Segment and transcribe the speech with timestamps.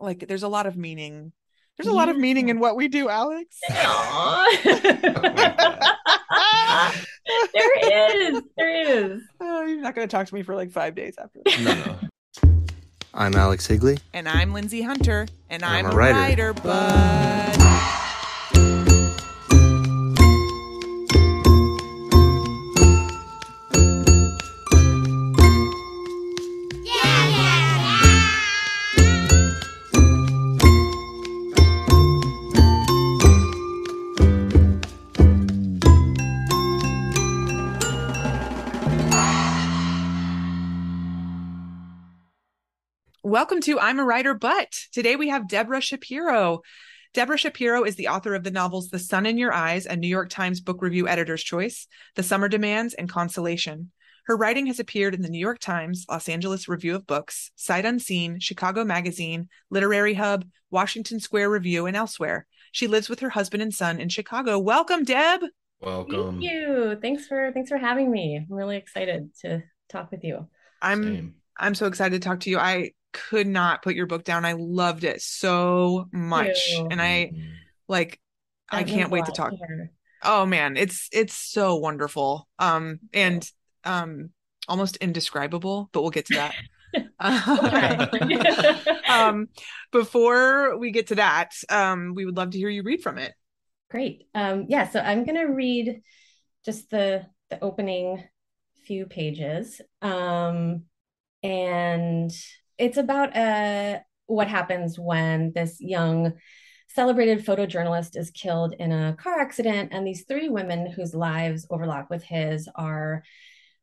[0.00, 1.32] Like there's a lot of meaning.
[1.76, 3.58] There's a lot of meaning in what we do, Alex.
[3.68, 3.84] there
[7.54, 8.42] is.
[8.56, 9.22] There is.
[9.40, 11.40] Oh, you're not going to talk to me for like five days after.
[11.62, 11.96] No, no.
[13.14, 13.98] I'm Alex Higley.
[14.12, 16.18] And I'm Lindsay Hunter, and I'm, I'm a a writer.
[16.18, 17.79] writer, but
[43.30, 46.62] welcome to I'm a writer, but today we have Deborah Shapiro.
[47.14, 50.08] Deborah Shapiro is the author of the novels The Sun in Your Eyes, a New
[50.08, 53.92] York Times Book Review Editor's Choice, The Summer Demands, and Consolation.
[54.24, 57.84] Her writing has appeared in the New York Times, Los Angeles Review of Books, Sight
[57.84, 62.48] Unseen, Chicago Magazine, Literary Hub, Washington Square Review, and elsewhere.
[62.72, 64.58] She lives with her husband and son in Chicago.
[64.58, 65.42] Welcome, Deb.
[65.80, 66.40] Welcome.
[66.40, 66.98] Thank you.
[67.00, 68.38] Thanks for thanks for having me.
[68.38, 70.48] I'm really excited to talk with you.
[70.82, 71.34] I'm Same.
[71.56, 72.58] I'm so excited to talk to you.
[72.58, 74.44] I could not put your book down.
[74.44, 76.70] I loved it so much.
[76.70, 76.88] you.
[76.90, 77.32] And I
[77.88, 78.20] like
[78.70, 79.52] I That means can't wait to talk.
[80.22, 82.48] Oh man, it's it's so wonderful.
[82.58, 83.48] Um and
[83.84, 84.30] um
[84.68, 86.54] almost indescribable, but we'll get to that.
[89.08, 89.48] Um
[89.92, 93.32] before we get to that, um we would love to hear you read from it.
[93.90, 94.28] Great.
[94.34, 96.02] Um, yeah, so I'm gonna read
[96.64, 98.22] just the the opening
[98.86, 99.80] few pages.
[100.00, 100.84] Um,
[101.42, 102.30] and
[102.80, 106.32] it's about uh what happens when this young
[106.88, 112.10] celebrated photojournalist is killed in a car accident, and these three women whose lives overlap
[112.10, 113.22] with his are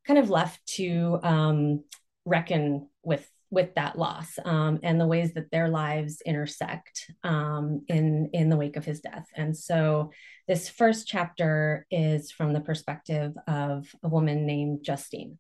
[0.06, 1.84] kind of left to um,
[2.26, 8.30] reckon with with that loss um, and the ways that their lives intersect um, in
[8.34, 9.26] in the wake of his death.
[9.36, 10.12] And so,
[10.48, 15.40] this first chapter is from the perspective of a woman named Justine.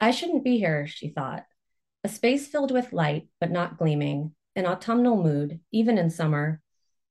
[0.00, 1.44] I shouldn't be here, she thought.
[2.06, 6.60] A space filled with light, but not gleaming, an autumnal mood, even in summer.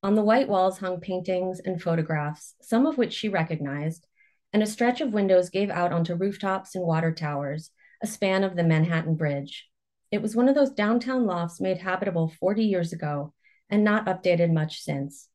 [0.02, 4.08] On the white walls hung paintings and photographs, some of which she recognized,
[4.54, 8.56] and a stretch of windows gave out onto rooftops and water towers, a span of
[8.56, 9.68] the Manhattan Bridge.
[10.12, 13.34] It was one of those downtown lofts made habitable 40 years ago
[13.70, 15.28] and not updated much since.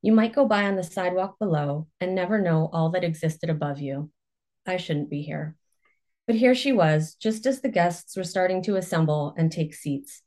[0.00, 3.80] You might go by on the sidewalk below and never know all that existed above
[3.80, 4.12] you.
[4.64, 5.57] I shouldn't be here.
[6.28, 10.20] But here she was, just as the guests were starting to assemble and take seats.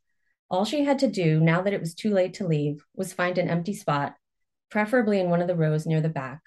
[0.50, 3.38] All she had to do, now that it was too late to leave, was find
[3.38, 4.16] an empty spot,
[4.72, 6.42] preferably in one of the rows near the back.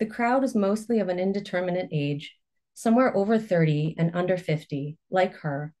[0.00, 2.34] The crowd was mostly of an indeterminate age,
[2.74, 5.74] somewhere over 30 and under 50, like her,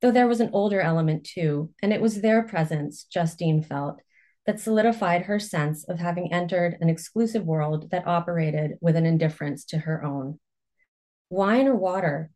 [0.00, 4.00] though there was an older element too, and it was their presence, Justine felt,
[4.46, 9.66] that solidified her sense of having entered an exclusive world that operated with an indifference
[9.66, 10.40] to her own.
[11.28, 12.30] Wine or water?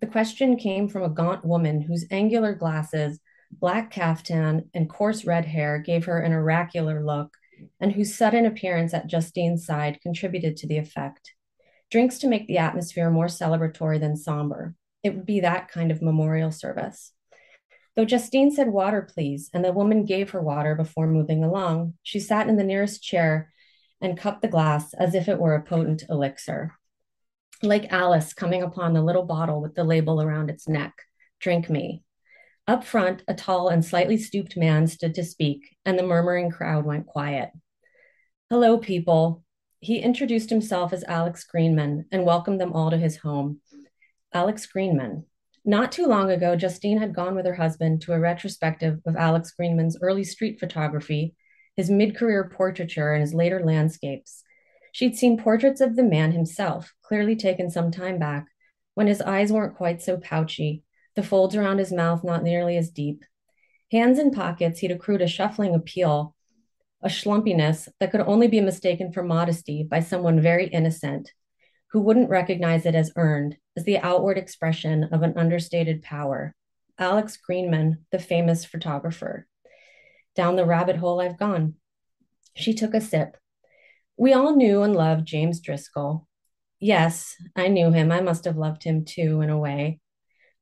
[0.00, 5.44] The question came from a gaunt woman whose angular glasses, black caftan, and coarse red
[5.44, 7.36] hair gave her an oracular look,
[7.80, 11.34] and whose sudden appearance at Justine's side contributed to the effect.
[11.90, 14.74] Drinks to make the atmosphere more celebratory than somber.
[15.02, 17.12] It would be that kind of memorial service.
[17.94, 22.20] Though Justine said water, please, and the woman gave her water before moving along, she
[22.20, 23.52] sat in the nearest chair
[24.00, 26.72] and cupped the glass as if it were a potent elixir.
[27.62, 30.94] Like Alice coming upon the little bottle with the label around its neck
[31.40, 32.02] Drink me.
[32.66, 36.84] Up front, a tall and slightly stooped man stood to speak, and the murmuring crowd
[36.84, 37.50] went quiet.
[38.50, 39.42] Hello, people.
[39.80, 43.62] He introduced himself as Alex Greenman and welcomed them all to his home.
[44.34, 45.24] Alex Greenman.
[45.64, 49.52] Not too long ago, Justine had gone with her husband to a retrospective of Alex
[49.52, 51.34] Greenman's early street photography,
[51.74, 54.42] his mid career portraiture, and his later landscapes.
[54.92, 58.46] She'd seen portraits of the man himself, clearly taken some time back,
[58.94, 60.82] when his eyes weren't quite so pouchy,
[61.14, 63.24] the folds around his mouth not nearly as deep.
[63.92, 66.34] Hands in pockets, he'd accrued a shuffling appeal,
[67.02, 71.32] a schlumpiness that could only be mistaken for modesty by someone very innocent,
[71.92, 76.54] who wouldn't recognize it as earned, as the outward expression of an understated power.
[76.98, 79.46] Alex Greenman, the famous photographer.
[80.36, 81.74] Down the rabbit hole I've gone.
[82.54, 83.36] She took a sip.
[84.20, 86.28] We all knew and loved James Driscoll.
[86.78, 88.12] Yes, I knew him.
[88.12, 89.98] I must have loved him too, in a way.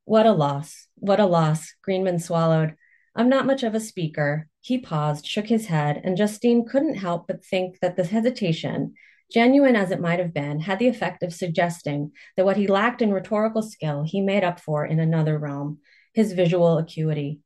[0.05, 0.87] What a loss.
[0.95, 1.75] What a loss.
[1.83, 2.77] Greenman swallowed.
[3.17, 4.47] I'm not much of a speaker.
[4.61, 8.95] He paused, shook his head, and Justine couldn't help but think that the hesitation,
[9.33, 13.03] genuine as it might have been, had the effect of suggesting that what he lacked
[13.03, 15.81] in rhetorical skill he made up for in another realm
[16.15, 17.41] his visual acuity.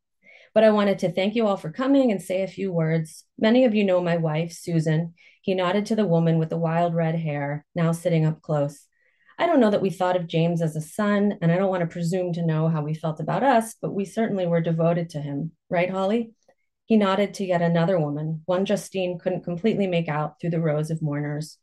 [0.54, 3.24] But I wanted to thank you all for coming and say a few words.
[3.38, 5.14] Many of you know my wife, Susan.
[5.40, 8.86] He nodded to the woman with the wild red hair, now sitting up close.
[9.38, 11.80] I don't know that we thought of James as a son, and I don't want
[11.80, 15.20] to presume to know how we felt about us, but we certainly were devoted to
[15.20, 15.52] him.
[15.70, 16.32] Right, Holly?
[16.84, 20.90] He nodded to yet another woman, one Justine couldn't completely make out through the rows
[20.90, 21.58] of mourners.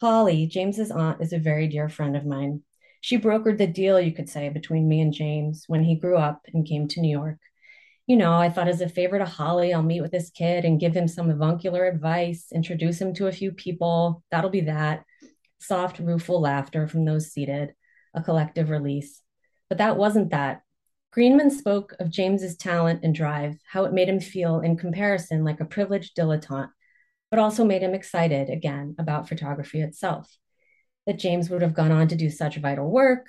[0.00, 2.62] Holly, James's aunt, is a very dear friend of mine.
[3.02, 6.40] She brokered the deal, you could say, between me and James when he grew up
[6.52, 7.38] and came to New York
[8.06, 10.78] you know, I thought as a favor to Holly, I'll meet with this kid and
[10.78, 14.22] give him some avuncular advice, introduce him to a few people.
[14.30, 15.04] That'll be that.
[15.58, 17.74] Soft, rueful laughter from those seated,
[18.14, 19.22] a collective release.
[19.68, 20.62] But that wasn't that.
[21.10, 25.60] Greenman spoke of James's talent and drive, how it made him feel in comparison like
[25.60, 26.70] a privileged dilettante,
[27.30, 30.36] but also made him excited again about photography itself.
[31.06, 33.26] That James would have gone on to do such vital work,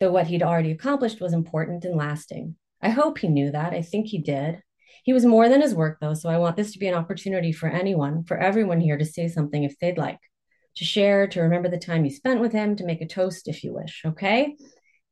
[0.00, 2.56] though what he'd already accomplished was important and lasting.
[2.80, 3.72] I hope he knew that.
[3.72, 4.62] I think he did.
[5.04, 7.52] He was more than his work, though, so I want this to be an opportunity
[7.52, 10.18] for anyone, for everyone here to say something if they'd like,
[10.76, 13.64] to share, to remember the time you spent with him, to make a toast if
[13.64, 14.56] you wish, okay?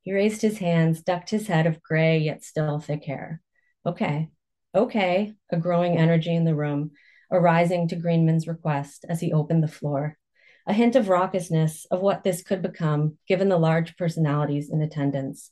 [0.03, 3.41] He raised his hands, ducked his head of gray yet still thick hair.
[3.85, 4.29] Okay,
[4.75, 6.93] okay, a growing energy in the room,
[7.31, 10.19] arising to Greenman's request as he opened the floor.
[10.67, 15.51] A hint of raucousness of what this could become, given the large personalities in attendance.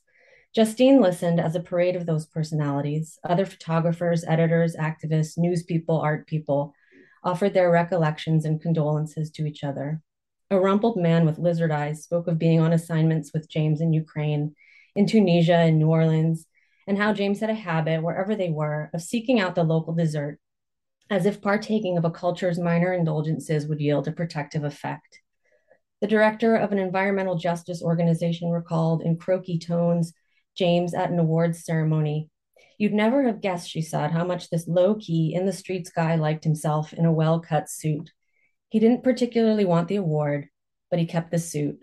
[0.55, 6.27] Justine listened as a parade of those personalities, other photographers, editors, activists, news people, art
[6.27, 6.73] people,
[7.25, 10.01] offered their recollections and condolences to each other.
[10.49, 14.55] A rumpled man with lizard eyes spoke of being on assignments with James in Ukraine,
[14.95, 16.45] in Tunisia, in New Orleans,
[16.87, 20.39] and how James had a habit, wherever they were, of seeking out the local dessert,
[21.09, 25.19] as if partaking of a culture's minor indulgences would yield a protective effect.
[25.99, 30.13] The director of an environmental justice organization recalled in croaky tones
[30.55, 32.29] James at an awards ceremony.
[32.77, 36.15] You'd never have guessed, she said, how much this low key, in the streets guy
[36.15, 38.11] liked himself in a well cut suit.
[38.69, 40.49] He didn't particularly want the award,
[40.89, 41.79] but he kept the suit.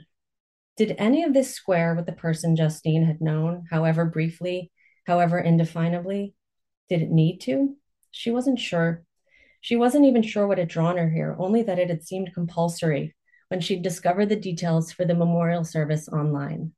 [0.76, 4.70] Did any of this square with the person Justine had known, however briefly,
[5.06, 6.34] however indefinably?
[6.88, 7.76] Did it need to?
[8.10, 9.04] She wasn't sure.
[9.60, 13.14] She wasn't even sure what had drawn her here, only that it had seemed compulsory
[13.48, 16.72] when she'd discovered the details for the memorial service online.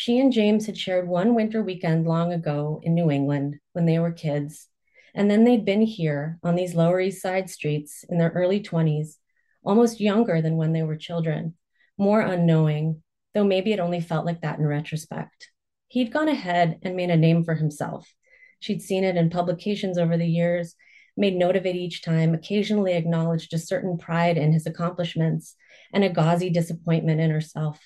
[0.00, 3.98] She and James had shared one winter weekend long ago in New England when they
[3.98, 4.68] were kids.
[5.12, 9.16] And then they'd been here on these Lower East Side streets in their early 20s,
[9.64, 11.56] almost younger than when they were children,
[11.98, 13.02] more unknowing,
[13.34, 15.50] though maybe it only felt like that in retrospect.
[15.88, 18.14] He'd gone ahead and made a name for himself.
[18.60, 20.76] She'd seen it in publications over the years,
[21.16, 25.56] made note of it each time, occasionally acknowledged a certain pride in his accomplishments
[25.92, 27.80] and a gauzy disappointment in herself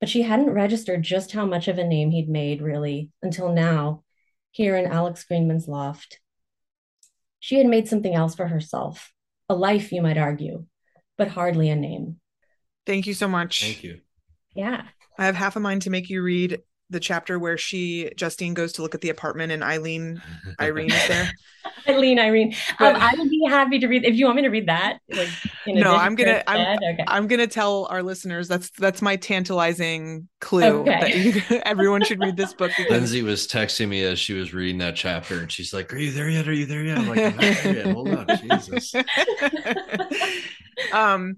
[0.00, 4.02] but she hadn't registered just how much of a name he'd made, really, until now,
[4.50, 6.20] here in Alex Greenman's loft.
[7.40, 9.12] She had made something else for herself,
[9.48, 10.66] a life, you might argue,
[11.16, 12.20] but hardly a name.
[12.86, 13.62] Thank you so much.
[13.62, 14.00] Thank you.
[14.54, 14.82] Yeah.
[15.18, 18.72] I have half a mind to make you read the chapter where she Justine goes
[18.74, 20.22] to look at the apartment and Eileen
[20.60, 21.32] Irene is there.
[21.88, 22.54] Eileen Irene.
[22.78, 24.98] Um, I would be happy to read if you want me to read that.
[25.10, 25.28] Like,
[25.66, 27.04] no, I'm gonna I'm, okay.
[27.08, 31.00] I'm gonna tell our listeners that's that's my tantalizing clue okay.
[31.00, 32.70] that you, everyone should read this book.
[32.76, 32.90] Because...
[32.90, 36.12] Lindsay was texting me as she was reading that chapter, and she's like, "Are you
[36.12, 36.46] there yet?
[36.46, 37.86] Are you there yet?" I'm like, "I'm not there yet.
[37.86, 38.94] Hold on, Jesus."
[40.92, 41.36] um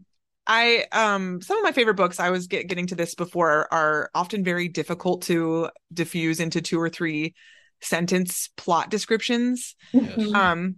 [0.49, 4.11] I um some of my favorite books I was get, getting to this before are
[4.15, 7.35] often very difficult to diffuse into two or three
[7.81, 9.77] sentence plot descriptions.
[9.93, 10.35] Yes.
[10.35, 10.77] Um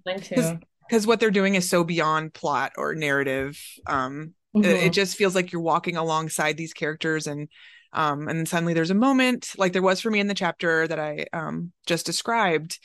[0.89, 3.59] because what they're doing is so beyond plot or narrative.
[3.87, 4.65] Um mm-hmm.
[4.65, 7.49] it, it just feels like you're walking alongside these characters and
[7.93, 10.99] um and suddenly there's a moment like there was for me in the chapter that
[10.99, 12.81] I um just described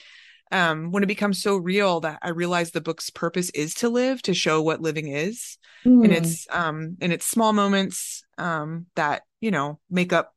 [0.51, 4.21] um, when it becomes so real that I realize the book's purpose is to live,
[4.23, 6.03] to show what living is, mm.
[6.03, 10.33] and it's um, and it's small moments um, that you know make up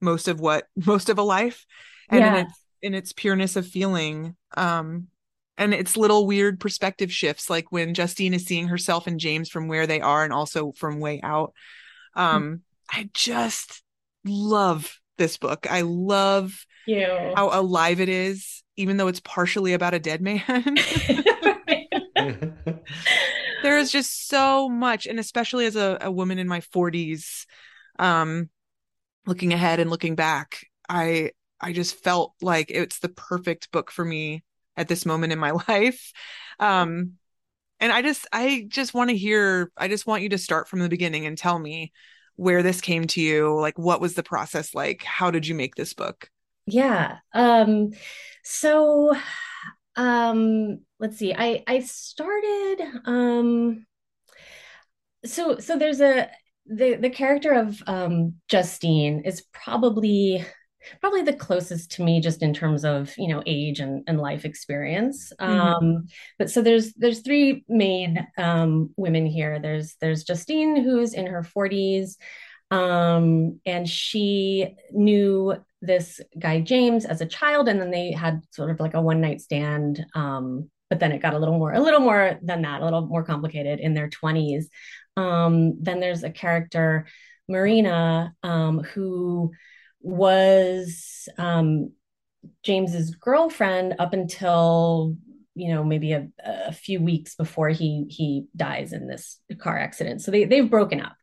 [0.00, 1.66] most of what most of a life,
[2.08, 2.36] and yeah.
[2.36, 5.08] in its in its pureness of feeling, um,
[5.58, 9.68] and it's little weird perspective shifts, like when Justine is seeing herself and James from
[9.68, 11.52] where they are and also from way out.
[12.14, 12.60] Um, mm.
[12.90, 13.82] I just
[14.24, 15.66] love this book.
[15.70, 17.32] I love you.
[17.36, 20.42] how alive it is, even though it's partially about a dead man.
[23.62, 27.46] there is just so much, and especially as a, a woman in my 40s,
[27.98, 28.50] um,
[29.26, 34.04] looking ahead and looking back, I I just felt like it's the perfect book for
[34.04, 34.42] me
[34.76, 36.12] at this moment in my life.
[36.58, 37.12] Um,
[37.80, 39.70] and I just I just want to hear.
[39.76, 41.92] I just want you to start from the beginning and tell me
[42.36, 43.58] where this came to you.
[43.58, 45.02] Like, what was the process like?
[45.02, 46.30] How did you make this book?
[46.66, 47.18] Yeah.
[47.34, 47.90] Um,
[48.42, 49.14] so
[49.96, 53.84] um let's see i i started um
[55.24, 56.28] so so there's a
[56.66, 60.44] the the character of um justine is probably
[61.00, 64.44] probably the closest to me just in terms of you know age and, and life
[64.44, 65.60] experience mm-hmm.
[65.60, 66.06] um
[66.38, 71.42] but so there's there's three main um women here there's there's justine who's in her
[71.42, 72.16] 40s
[72.70, 78.70] um and she knew this guy James as a child, and then they had sort
[78.70, 80.04] of like a one night stand.
[80.14, 83.06] Um, but then it got a little more, a little more than that, a little
[83.06, 84.68] more complicated in their twenties.
[85.16, 87.06] Um, then there's a character,
[87.48, 89.52] Marina, um, who
[90.00, 91.92] was um,
[92.62, 95.16] James's girlfriend up until
[95.54, 100.22] you know maybe a, a few weeks before he he dies in this car accident.
[100.22, 101.16] So they they've broken up.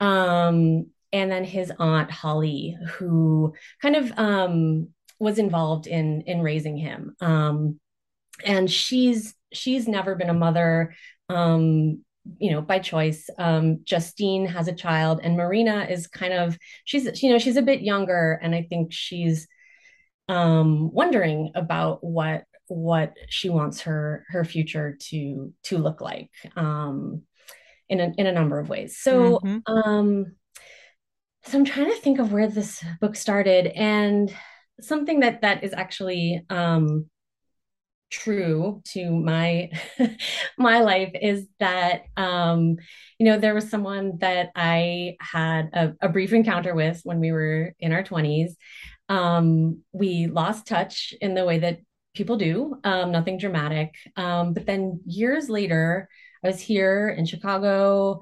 [0.00, 4.88] Um, and then his aunt Holly, who kind of um,
[5.18, 7.14] was involved in in raising him.
[7.20, 7.80] Um,
[8.44, 10.94] and she's she's never been a mother,
[11.28, 12.04] um,
[12.38, 13.28] you know, by choice.
[13.38, 17.62] Um, Justine has a child, and Marina is kind of she's you know she's a
[17.62, 19.48] bit younger, and I think she's
[20.28, 27.22] um, wondering about what what she wants her her future to to look like um,
[27.88, 28.98] in a in a number of ways.
[28.98, 29.40] So.
[29.42, 29.72] Mm-hmm.
[29.72, 30.32] Um,
[31.48, 34.34] so i'm trying to think of where this book started and
[34.80, 37.06] something that that is actually um
[38.10, 39.70] true to my
[40.58, 42.76] my life is that um
[43.18, 47.32] you know there was someone that i had a, a brief encounter with when we
[47.32, 48.52] were in our 20s
[49.08, 51.78] um we lost touch in the way that
[52.14, 53.94] people do um nothing dramatic.
[54.16, 56.08] Um but then years later
[56.42, 58.20] i was here in chicago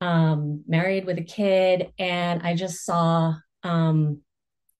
[0.00, 4.20] um, married with a kid, and I just saw, um,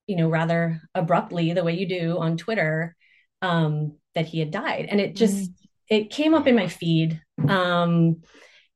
[0.07, 2.95] you know, rather abruptly, the way you do on Twitter,
[3.43, 5.55] um, that he had died, and it just mm.
[5.89, 7.21] it came up in my feed.
[7.49, 8.23] Um,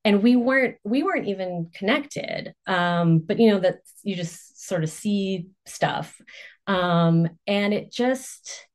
[0.05, 4.83] and we weren't we weren't even connected um, but you know that you just sort
[4.83, 6.21] of see stuff
[6.67, 8.67] um, and it just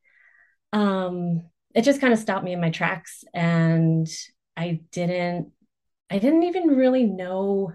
[0.73, 1.43] um,
[1.73, 4.07] it just kind of stopped me in my tracks and
[4.57, 5.51] i didn't
[6.09, 7.73] I didn't even really know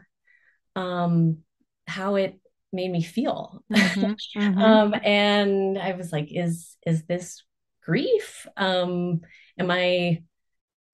[0.76, 1.38] um,
[1.86, 2.38] how it
[2.72, 3.64] made me feel.
[3.72, 4.58] Mm-hmm, mm-hmm.
[4.58, 7.42] um, and I was like, is is this
[7.82, 8.46] grief?
[8.56, 9.20] Um,
[9.58, 10.22] am I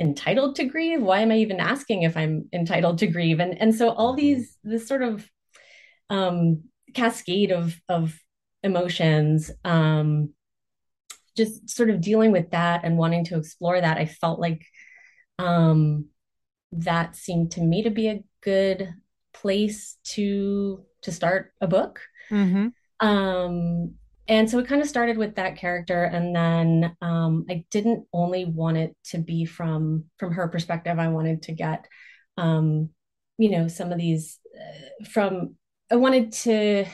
[0.00, 1.02] entitled to grieve?
[1.02, 3.40] Why am I even asking if I'm entitled to grieve?
[3.40, 4.20] And and so all mm-hmm.
[4.20, 5.28] these this sort of
[6.10, 6.64] um,
[6.94, 8.18] cascade of of
[8.62, 10.30] emotions um,
[11.36, 14.64] just sort of dealing with that and wanting to explore that i felt like
[15.38, 16.06] um
[16.76, 18.94] that seemed to me to be a good
[19.32, 22.00] place to to start a book.
[22.30, 22.68] Mm-hmm.
[23.06, 23.94] Um,
[24.28, 28.44] and so it kind of started with that character, and then um, I didn't only
[28.44, 30.98] want it to be from from her perspective.
[30.98, 31.86] I wanted to get,
[32.36, 32.90] um,
[33.38, 35.54] you know, some of these uh, from.
[35.90, 36.86] I wanted to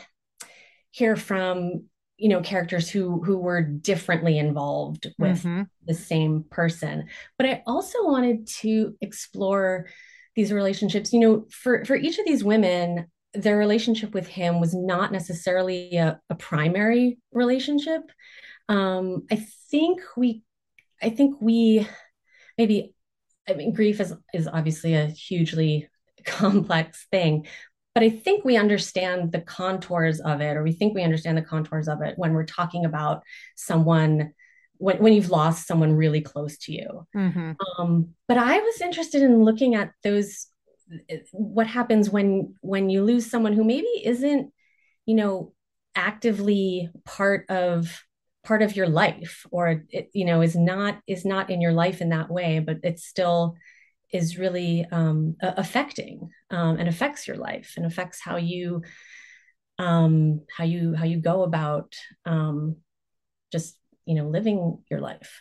[0.91, 1.85] hear from
[2.23, 5.63] you know characters who who were differently involved with mm-hmm.
[5.85, 7.09] the same person.
[7.37, 9.89] But i also wanted to explore
[10.37, 11.13] these relationships.
[11.13, 15.97] You know for for each of these women their relationship with him was not necessarily
[15.97, 18.03] a, a primary relationship.
[18.69, 20.43] Um i think we
[21.03, 21.89] i think we
[22.57, 22.95] maybe
[23.49, 25.89] i mean grief is is obviously a hugely
[26.25, 27.47] complex thing
[27.95, 31.43] but I think we understand the contours of it, or we think we understand the
[31.43, 33.23] contours of it when we're talking about
[33.57, 34.33] someone
[34.79, 37.07] when, when you've lost someone really close to you.
[37.15, 37.53] Mm-hmm.
[37.79, 40.47] Um, but I was interested in looking at those
[41.33, 44.53] what happens when when you lose someone who maybe isn't,
[45.07, 45.53] you know,
[45.95, 48.03] actively part of
[48.45, 52.01] part of your life or it, you know is not is not in your life
[52.01, 53.55] in that way but it's still
[54.13, 58.83] is really um, affecting um, and affects your life and affects how you
[59.79, 61.95] um, how you how you go about
[62.27, 62.77] um,
[63.51, 63.77] just
[64.07, 65.41] you know living your life.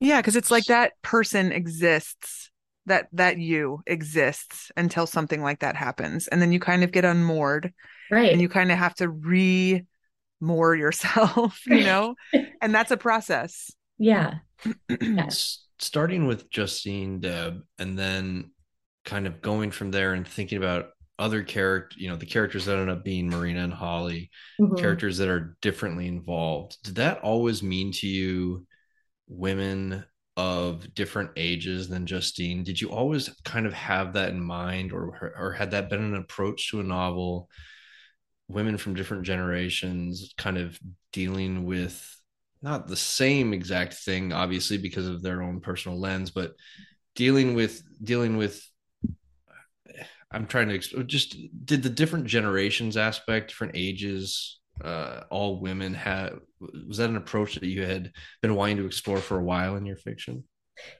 [0.00, 2.50] Yeah, because it's like that person exists
[2.86, 7.04] that that you exists until something like that happens and then you kind of get
[7.04, 7.72] unmoored
[8.10, 9.84] right and you kind of have to re
[10.40, 12.16] more yourself, you know?
[12.60, 13.70] and that's a process.
[13.98, 14.38] Yeah.
[15.28, 18.52] S- Starting with Justine Deb and then
[19.04, 22.78] kind of going from there and thinking about other character, you know, the characters that
[22.78, 24.78] end up being Marina and Holly, Mhm.
[24.78, 26.78] characters that are differently involved.
[26.84, 28.66] Did that always mean to you
[29.26, 30.04] women
[30.36, 32.62] of different ages than Justine?
[32.62, 36.14] Did you always kind of have that in mind, or or had that been an
[36.14, 37.50] approach to a novel?
[38.48, 40.78] Women from different generations, kind of
[41.12, 42.21] dealing with
[42.62, 46.54] not the same exact thing, obviously because of their own personal lens, but
[47.14, 48.62] dealing with dealing with
[50.30, 56.40] I'm trying to just did the different generations aspect, different ages, uh, all women have
[56.88, 59.84] was that an approach that you had been wanting to explore for a while in
[59.84, 60.44] your fiction?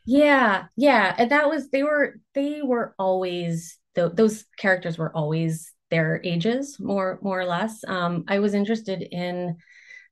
[0.04, 5.72] Yeah, yeah, and that was they were they were always th those characters were always
[5.90, 7.82] their ages, more more or less.
[7.86, 9.56] Um, I was interested in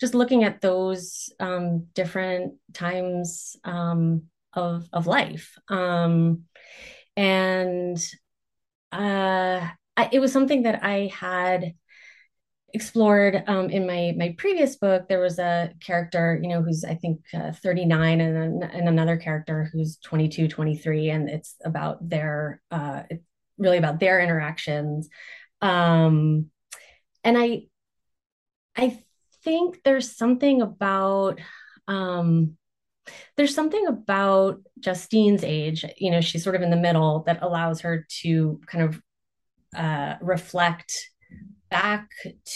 [0.00, 6.44] just looking at those um, different times um, of of life, um,
[7.16, 7.98] and
[8.92, 11.74] uh, I, it was something that I had
[12.72, 15.08] explored um, in my my previous book.
[15.08, 19.68] There was a character you know who's i think uh, 39 and, and another character
[19.72, 23.24] who's 22 23 and it's about their uh, it's
[23.58, 25.08] really about their interactions.
[25.60, 26.46] Um,
[27.22, 27.64] and i
[28.76, 28.98] i
[29.44, 31.40] think there's something about
[31.88, 32.56] um,
[33.36, 37.80] there's something about Justine's age, you know, she's sort of in the middle that allows
[37.80, 39.02] her to kind of
[39.76, 40.92] uh, reflect
[41.70, 42.08] back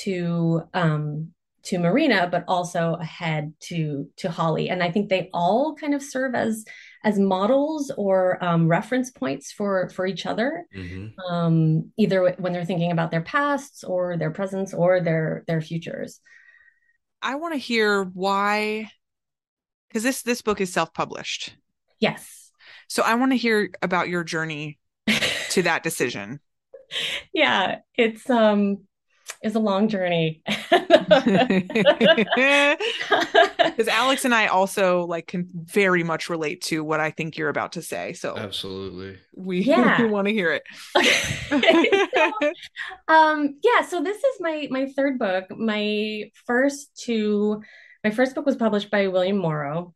[0.03, 1.31] to um,
[1.64, 4.69] to Marina, but also ahead to to Holly.
[4.69, 6.64] And I think they all kind of serve as
[7.03, 11.33] as models or um, reference points for for each other, Mm-hmm.
[11.33, 16.21] um, either when they're thinking about their pasts or their presents or their their futures.
[17.25, 18.90] I want to hear why
[19.88, 21.57] because this this book is self-published.
[21.99, 22.52] Yes.
[22.88, 24.78] So I want to hear about your journey
[25.50, 26.40] to that decision.
[27.33, 28.87] yeah, it's um
[29.44, 30.42] it's a long journey.
[33.64, 37.48] Because Alex and I also like can very much relate to what I think you're
[37.48, 38.12] about to say.
[38.12, 39.18] So Absolutely.
[39.35, 40.00] we, Yeah.
[40.00, 40.62] we want to hear it.
[41.52, 41.90] Okay.
[42.14, 42.33] So,
[43.09, 45.46] um yeah, so this is my my third book.
[45.50, 47.62] My first two
[48.04, 49.94] my first book was published by William Morrow.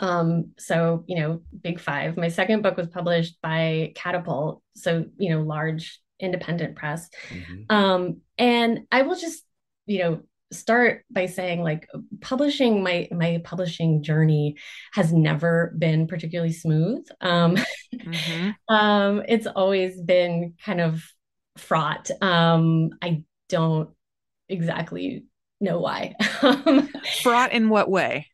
[0.00, 2.16] Um so, you know, big 5.
[2.16, 7.08] My second book was published by Catapult, so, you know, large independent press.
[7.30, 7.70] Mhm.
[7.70, 9.42] Um, and I will just,
[9.86, 10.20] you know,
[10.52, 11.88] start by saying like
[12.20, 14.56] publishing my my publishing journey
[14.92, 17.06] has never been particularly smooth.
[17.20, 17.56] Um,
[17.94, 18.54] Mhm.
[18.68, 21.02] um, it's always been kind of
[21.56, 22.10] fraught.
[22.22, 23.90] Um, I don't
[24.48, 25.24] exactly
[25.60, 26.14] know why.
[26.42, 26.88] Um,
[27.22, 28.28] Fraught in what way?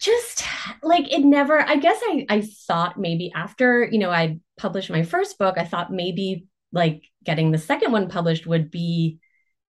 [0.00, 0.42] just
[0.82, 5.04] like it never i guess i i thought maybe after you know i published my
[5.04, 9.18] first book i thought maybe like getting the second one published would be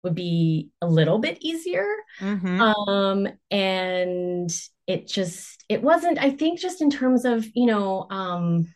[0.04, 1.86] would be a little bit easier
[2.20, 2.60] Mhm.
[2.60, 4.50] um and
[4.88, 8.68] it just it wasn't i think just in terms of you know um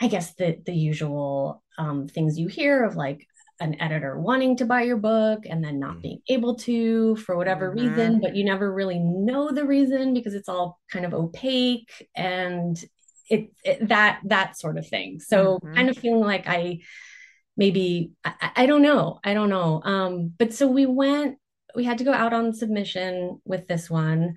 [0.00, 3.26] i guess the the usual um things you hear of like
[3.60, 6.02] an editor wanting to buy your book and then not Mhm.
[6.02, 7.74] being able to for whatever Mhm.
[7.74, 12.84] reason but you never really know the reason because it's all kind of opaque and
[13.30, 15.20] it, it that that sort of thing.
[15.20, 15.74] So Mhm.
[15.74, 16.80] kind of feeling like i
[17.56, 19.20] maybe I, I I don't know.
[19.24, 19.80] I don't know.
[19.84, 21.38] Um but so we went
[21.74, 24.36] we had to go out on submission with this one.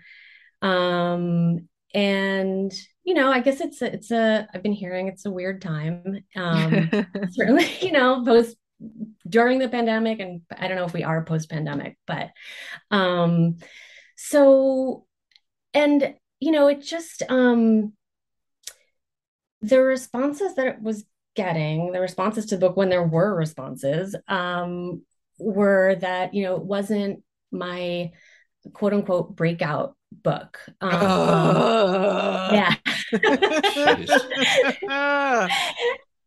[0.61, 2.73] Um and
[3.05, 6.19] you know i guess it's a, it's a i've been hearing it's a weird time.
[6.35, 6.89] Um
[7.29, 8.57] certainly you know post
[9.27, 12.29] during the pandemic and i don't know if we are post pandemic but
[12.91, 13.57] um
[14.15, 15.05] so
[15.73, 17.93] and you know it just um
[19.61, 24.15] the responses that it was getting the responses to the book when there were responses
[24.27, 25.01] um
[25.37, 28.11] were that you know it wasn't my
[28.73, 30.59] quote unquote breakout book.
[30.81, 30.91] Um,
[32.49, 32.75] yeah.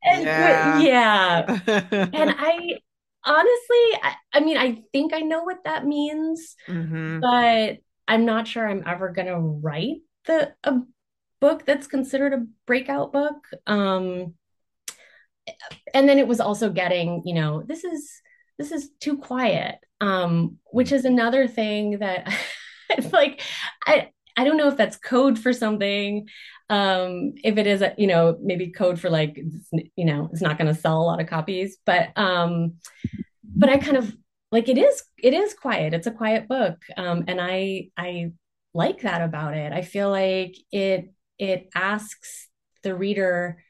[0.05, 0.75] And Yeah.
[0.75, 1.61] yeah.
[2.13, 2.79] And I
[3.25, 7.21] honestly, I, I mean, I think I know what that means, Mhm.
[7.21, 10.81] but I'm not sure I'm ever gonna write the a
[11.41, 13.47] book that's considered a breakout book.
[13.67, 14.35] Um,
[15.95, 18.11] and then it was also getting, you know, this is
[18.59, 22.33] this is too quiet, um, which is another thing that
[22.91, 23.41] it's like
[23.87, 26.29] I I don't know if that's code for something.
[26.69, 29.37] Um, if it is, you know, maybe code for like,
[29.73, 32.75] you know, it's not going to sell a lot of copies, but um,
[33.45, 34.15] but I kind of
[34.53, 38.31] like it is it is quiet it's a quiet book um, and i i
[38.75, 42.49] like that about it i feel like it it asks
[42.83, 43.63] the reader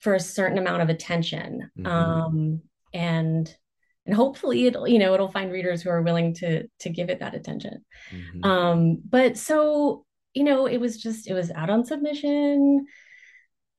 [0.00, 1.70] for a certain amount of attention.
[1.78, 1.86] Mm-hmm.
[1.86, 3.54] um, and
[4.06, 7.20] and hopefully it'll you know it'll find readers who are willing to to give it
[7.20, 7.84] that attention.
[8.12, 8.44] Mm-hmm.
[8.44, 12.86] um but so you know it was just it was out on submission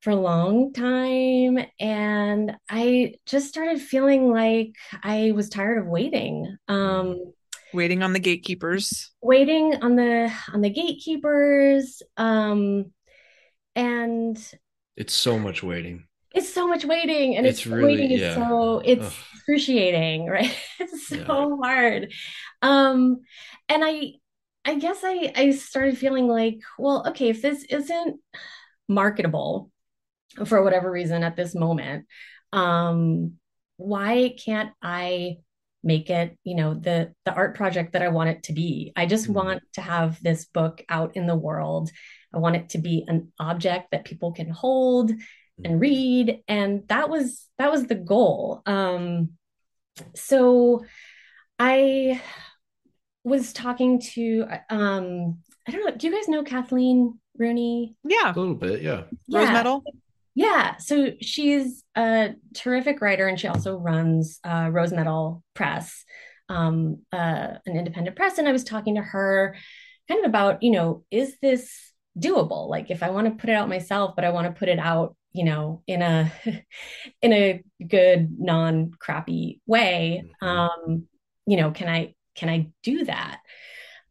[0.01, 6.57] for a long time and i just started feeling like i was tired of waiting.
[6.67, 7.33] Um
[7.73, 9.11] waiting on the gatekeepers.
[9.21, 12.01] waiting on the on the gatekeepers.
[12.17, 12.91] Um
[13.75, 14.53] and
[14.95, 18.29] it's so much waiting it's so much waiting and it's, it's really waiting yeah.
[18.29, 19.13] is so it's Ugh.
[19.33, 21.55] excruciating right it's so yeah.
[21.63, 22.13] hard
[22.61, 23.21] um
[23.69, 24.13] and i
[24.65, 28.19] i guess i i started feeling like well okay if this isn't
[28.87, 29.71] marketable
[30.45, 32.05] for whatever reason at this moment
[32.53, 33.33] um
[33.77, 35.37] why can't i
[35.83, 39.05] make it you know the the art project that i want it to be i
[39.05, 41.91] just mm want to have this book out in the world
[42.35, 45.11] i want it to be an object that people can hold
[45.63, 48.61] and read and that was that was the goal.
[48.65, 49.29] Um
[50.13, 50.83] so
[51.57, 52.21] i
[53.23, 57.95] was talking to um i don't know do you guys know kathleen rooney?
[58.03, 58.33] Yeah.
[58.33, 59.39] A little bit yeah, yeah.
[59.39, 59.83] rose Metal
[60.35, 66.03] yeah so she's a terrific writer and she also runs uh, rose Metal press
[66.49, 69.55] um, uh, an independent press and i was talking to her
[70.09, 72.69] kind of about you know is this doable.
[72.69, 74.79] Like if i want to put it out myself but i want to put it
[74.79, 76.31] out you know in a
[77.21, 80.47] in a good non crappy way mm-hmm.
[80.47, 81.07] um
[81.45, 83.39] you know can i can i do that?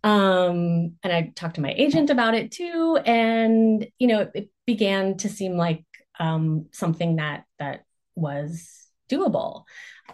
[0.02, 4.48] Um and i talked to my agent about it too and you know it, it
[4.66, 5.84] began to seem like
[6.20, 8.70] um something that that was
[9.10, 9.64] doable.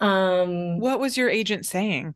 [0.01, 2.15] Um what was your agent saying?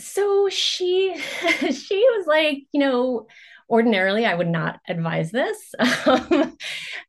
[0.00, 1.14] So she
[1.70, 3.26] she was like you know
[3.70, 5.74] ordinarily i would not advise this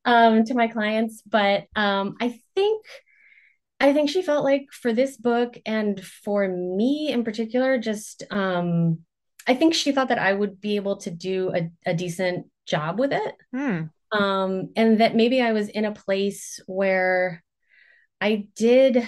[0.06, 2.86] um, to my clients but um, i think
[3.80, 9.00] i think she felt like for this book and for me in particular just um,
[9.48, 13.00] i think she thought that i would be able to do a, a decent job
[13.00, 13.84] with it hmm.
[14.12, 17.44] um, and that maybe i was in a place where
[18.22, 19.06] i did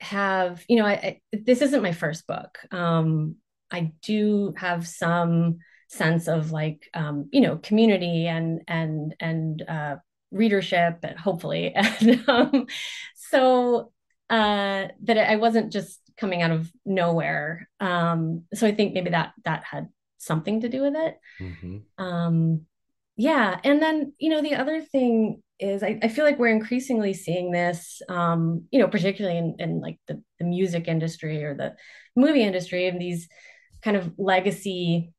[0.00, 3.36] have you know I, I this isn't my first book um,
[3.70, 5.58] i do have some
[5.90, 9.96] sense of like um, you know community and and and uh,
[10.30, 12.66] readership and hopefully and um,
[13.16, 13.92] so
[14.30, 19.32] uh, that I wasn't just coming out of nowhere um, so I think maybe that
[19.44, 21.78] that had something to do with it mm-hmm.
[22.02, 22.66] um,
[23.16, 27.14] yeah and then you know the other thing is I, I feel like we're increasingly
[27.14, 31.74] seeing this um, you know particularly in, in like the, the music industry or the
[32.14, 33.28] movie industry and these
[33.82, 35.12] kind of legacy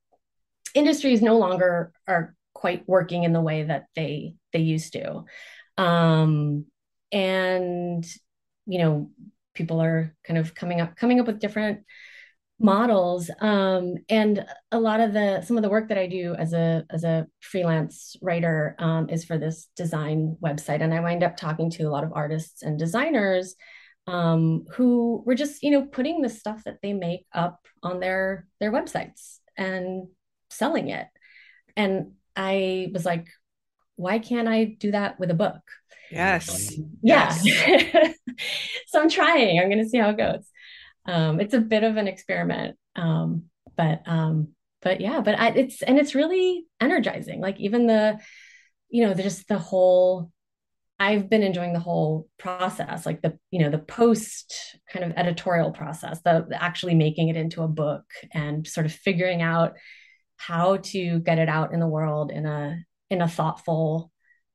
[0.73, 5.23] industries no longer are quite working in the way that they they used to.
[5.77, 6.65] Um,
[7.11, 8.05] and
[8.65, 9.11] you know
[9.53, 11.81] people are kind of coming up coming up with different
[12.59, 13.31] models.
[13.39, 16.85] Um, and a lot of the some of the work that i do as a
[16.91, 20.81] as a freelance writer um, is for this design website.
[20.81, 23.55] And i wind up talking to a lot of artists and designers
[24.07, 28.47] um, who were just you know putting the stuff that they make up on their
[28.59, 29.39] their websites.
[29.57, 30.07] And
[30.51, 31.07] selling it.
[31.75, 33.27] And I was like,
[33.95, 35.61] why can't I do that with a book?
[36.11, 36.75] Yes.
[37.01, 37.35] Yeah.
[37.43, 38.15] Yes.
[38.87, 39.59] so I'm trying.
[39.59, 40.45] I'm going to see how it goes.
[41.05, 42.77] Um, it's a bit of an experiment.
[42.95, 43.43] Um,
[43.77, 44.49] but um,
[44.81, 47.39] but yeah, but I, it's and it's really energizing.
[47.39, 48.19] Like even the,
[48.89, 50.31] you know, the, just the whole.
[50.99, 55.71] I've been enjoying the whole process, like the you know the post kind of editorial
[55.71, 59.73] process, the, the actually making it into a book and sort of figuring out
[60.47, 64.11] how to get it out in the world in a in a thoughtful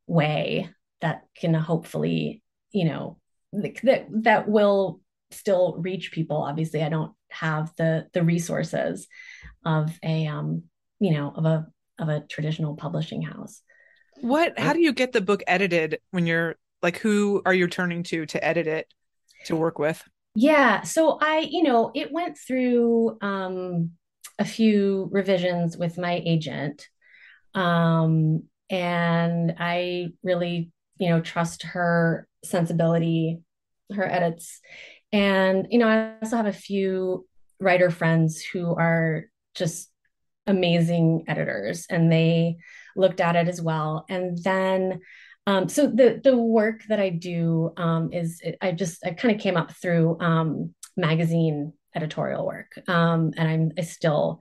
[0.07, 0.69] way
[1.01, 3.19] that can hopefully you know
[3.53, 6.39] that that will still reach people.
[6.39, 9.07] Obviously i don't have the the resources
[9.65, 10.65] of a um
[10.99, 11.67] you know of a
[11.99, 13.63] of a traditional publishing house.
[14.21, 18.03] What how do you get the book edited when you're like who are you turning
[18.05, 18.87] to to edit it
[19.47, 20.03] to work with?
[20.35, 23.93] Yeah so i you know it went through um
[24.39, 26.87] a few revisions with my agent.
[27.55, 33.41] Um, and I really, you know, trust her sensibility,
[33.95, 34.61] her edits.
[35.13, 37.27] And, you know, I also have a few
[37.61, 39.91] writer friends who are just
[40.47, 42.57] amazing editors and they
[42.95, 44.05] looked at it as well.
[44.09, 45.01] And then,
[45.47, 49.35] um, so the the work that I do um, is it, I just I kind
[49.35, 54.41] of came up through um, magazine editorial work, um, and I'm I still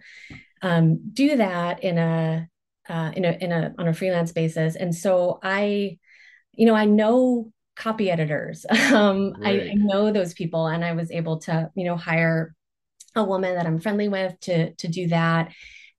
[0.61, 2.47] um, do that in a
[2.89, 4.75] uh, in a in a on a freelance basis.
[4.75, 5.97] And so I,
[6.53, 8.65] you know, I know copy editors.
[8.95, 9.61] Um, right.
[9.61, 12.55] I, I know those people, and I was able to, you know, hire
[13.15, 15.51] a woman that I'm friendly with to to do that.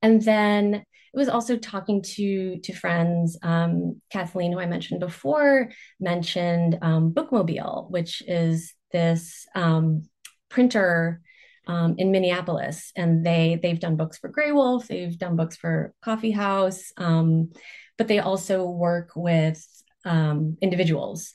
[0.03, 3.38] And then it was also talking to to friends.
[3.42, 10.03] Um, Kathleen, who I mentioned before, mentioned um, Bookmobile, which is this um,
[10.49, 11.21] printer
[11.66, 16.31] um, in Minneapolis, and they they've done books for Graywolf, they've done books for Coffee
[16.31, 17.52] House, um,
[17.98, 19.64] but they also work with
[20.05, 21.35] um, individuals,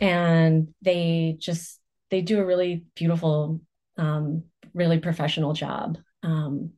[0.00, 3.60] and they just they do a really beautiful,
[3.96, 5.98] um, really professional job.
[6.22, 6.72] Um,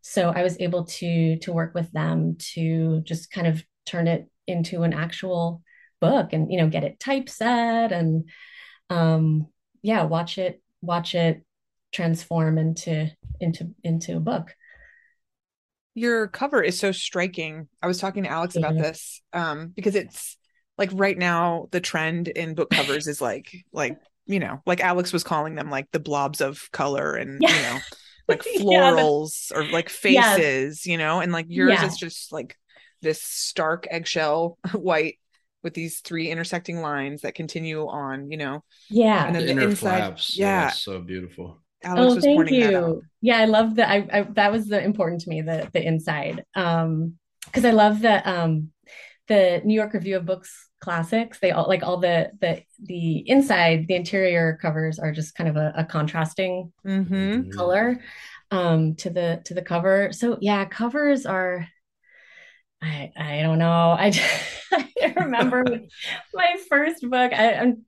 [0.00, 4.28] so I was able to to work with them to just kind of turn it
[4.46, 5.62] into an actual
[6.00, 8.28] book and you know get it typeset and
[8.90, 9.46] um
[9.82, 11.42] yeah watch it watch it
[11.94, 14.54] transform into into into a book.
[15.94, 17.68] Your cover is so striking.
[17.80, 20.36] I was talking to alex about this um because it's
[20.76, 25.12] like right now the trend in book covers is like like you know like alex
[25.12, 27.54] was calling them like the blobs of color and yeah.
[27.54, 27.78] you know
[28.28, 32.56] like florals yeah, or like faces you know and like yours is just like
[33.02, 35.18] this stark eggshell white
[35.62, 38.62] with these three intersecting lines that continue on you know?
[38.90, 39.26] Yeah.
[39.26, 40.38] And then the, the inside flaps.
[40.38, 43.02] yeah so beautiful Alex oh, thank you.
[43.20, 43.88] Yeah, I love that.
[43.88, 46.44] I, I, that was the important to me the the inside.
[46.54, 48.70] Um, because I love the um
[49.28, 51.38] the New York Review of Books classics.
[51.38, 55.56] They all like all the the the inside, the interior covers are just kind of
[55.56, 57.50] a, a contrasting mm-hmm.
[57.50, 58.00] color
[58.50, 60.12] um to the to the cover.
[60.12, 61.68] So yeah, covers are
[62.82, 63.96] I I don't know.
[63.98, 64.12] I,
[64.72, 65.64] I remember
[66.34, 67.32] my first book.
[67.32, 67.84] I, I'm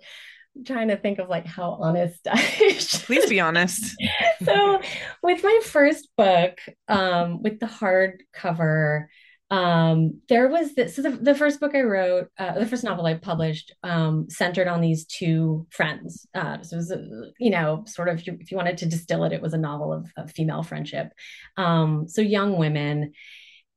[0.64, 3.01] trying to think of like how honest I should.
[3.03, 3.97] Please be honest.
[4.45, 4.81] so
[5.23, 9.07] with my first book, um, with the hardcover,
[9.49, 13.07] um, there was this so the, the first book I wrote, uh, the first novel
[13.07, 16.27] I published, um, centered on these two friends.
[16.35, 17.05] Uh, so it was, a,
[17.38, 19.59] you know, sort of if you, if you, wanted to distill it, it was a
[19.59, 21.12] novel of, of female friendship.
[21.57, 23.12] Um, so young women.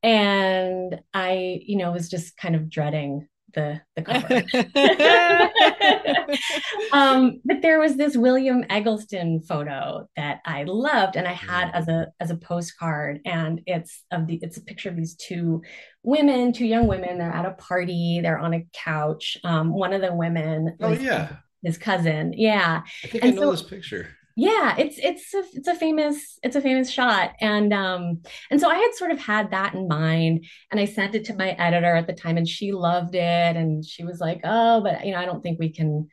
[0.02, 4.44] And I, you know, was just kind of dreading the the cover.
[6.94, 11.88] um, but there was this William Eggleston photo that I loved, and I had as
[11.88, 15.62] a as a postcard, and it's of the it's a picture of these two
[16.04, 17.18] women, two young women.
[17.18, 18.20] They're at a party.
[18.22, 19.38] They're on a couch.
[19.44, 20.76] Um, one of the women.
[20.82, 21.38] Oh yeah.
[21.62, 22.84] His cousin, yeah.
[23.04, 24.08] I think and I know so, this picture
[24.40, 27.34] yeah it's it's a, it's a famous it's a famous shot.
[27.42, 31.14] And um and so i had sort of had that in mind and i sent
[31.14, 33.56] it to my editor at the time and she loved it.
[33.58, 36.08] And she was like oh but you know i don't think we can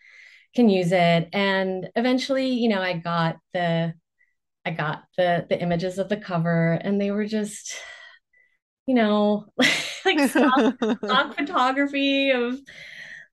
[0.56, 1.28] can use it.
[1.32, 3.94] And eventually you know i got the
[4.64, 7.76] i got the the images of the cover and they were just
[8.86, 9.46] you know
[10.04, 12.58] like stock, stock photography of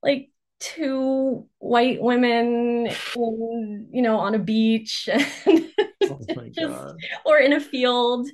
[0.03, 0.29] like
[0.60, 5.10] two white women in, you know on a beach
[5.48, 6.19] oh
[6.52, 8.28] just, or in a field.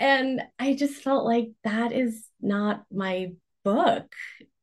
[0.00, 3.32] And i just felt like that is not my
[3.64, 4.12] book.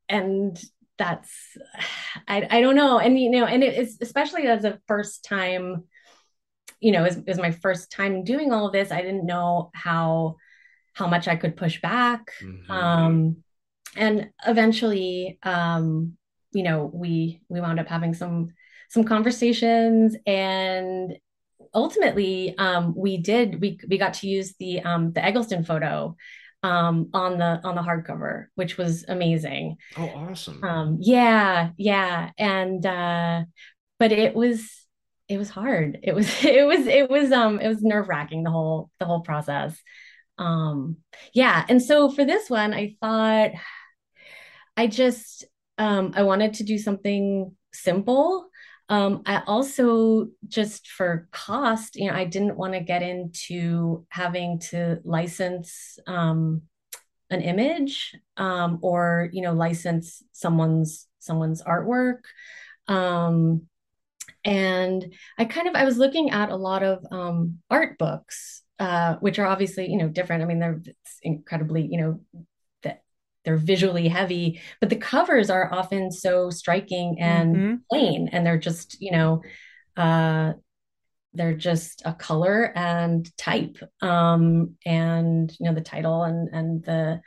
[0.08, 0.62] And
[0.98, 1.58] that's
[2.28, 3.00] i, I don't know.
[3.00, 5.86] And you know and it is especially as a first time
[6.80, 10.36] you know as, as my first time doing all of this i didn't know how
[10.94, 12.32] how much i could push back.
[12.44, 12.72] Mm-hmm.
[12.72, 13.38] um
[13.96, 16.18] and eventually um
[16.52, 18.50] you know we we wound up having some
[18.90, 21.18] some conversations and
[21.74, 26.16] ultimately um, we did we we got to use the um, the Eggleston photo
[26.64, 29.78] um, on the on the hardcover, which was amazing.
[29.98, 30.64] Oh, awesome!
[30.64, 33.44] Um, yeah, yeah, and uh,
[34.00, 34.68] but it was
[35.28, 36.00] it was hard.
[36.02, 39.22] It was it was it was um it was nerve wracking the whole the whole
[39.22, 39.80] process.
[40.38, 40.98] Um,
[41.34, 43.52] yeah, and so for this one, I thought
[44.76, 45.46] I just
[45.78, 48.50] um, I wanted to do something simple.
[48.88, 54.60] Um, I also just for cost, you know, I didn't want to get into having
[54.72, 56.62] to license um,
[57.30, 62.20] an image um, or you know license someone's someone's artwork.
[62.88, 63.64] Um,
[64.44, 69.16] and I kind of I was looking at a lot of um, art books, uh,
[69.16, 70.44] which are obviously you know different.
[70.44, 70.82] I mean, they're
[71.24, 72.46] incredibly you know
[73.46, 77.76] they're visually heavy, but the covers are often so striking and mm-hmm.
[77.90, 79.44] plain, and they're just you know,
[79.96, 80.54] uh,
[81.34, 87.22] they're just a color and type, um, and you know the title and and the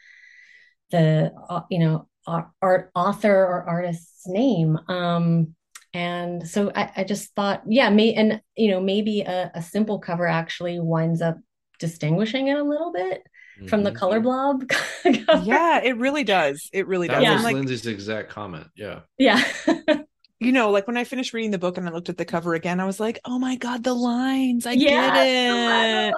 [0.90, 5.54] the uh, you know art author or artist's name, um,
[5.94, 9.98] and so I, I just thought, yeah, may and you know, maybe a, a simple
[9.98, 11.38] cover actually winds up
[11.78, 13.22] distinguishing it a little bit
[13.66, 13.97] from the Mhm.
[13.97, 14.71] color blob.
[15.44, 16.68] Yeah, it really does.
[16.73, 17.23] It really That does.
[17.25, 17.33] Yeah.
[17.33, 18.66] was And like, Lindsay's exact comment.
[18.77, 19.01] Yeah.
[19.18, 19.42] yeah.
[20.40, 22.55] you know, like when I finished reading the book and I looked at the cover
[22.55, 24.66] again, I was like, oh my God, the lines.
[24.66, 26.14] I yeah, get it.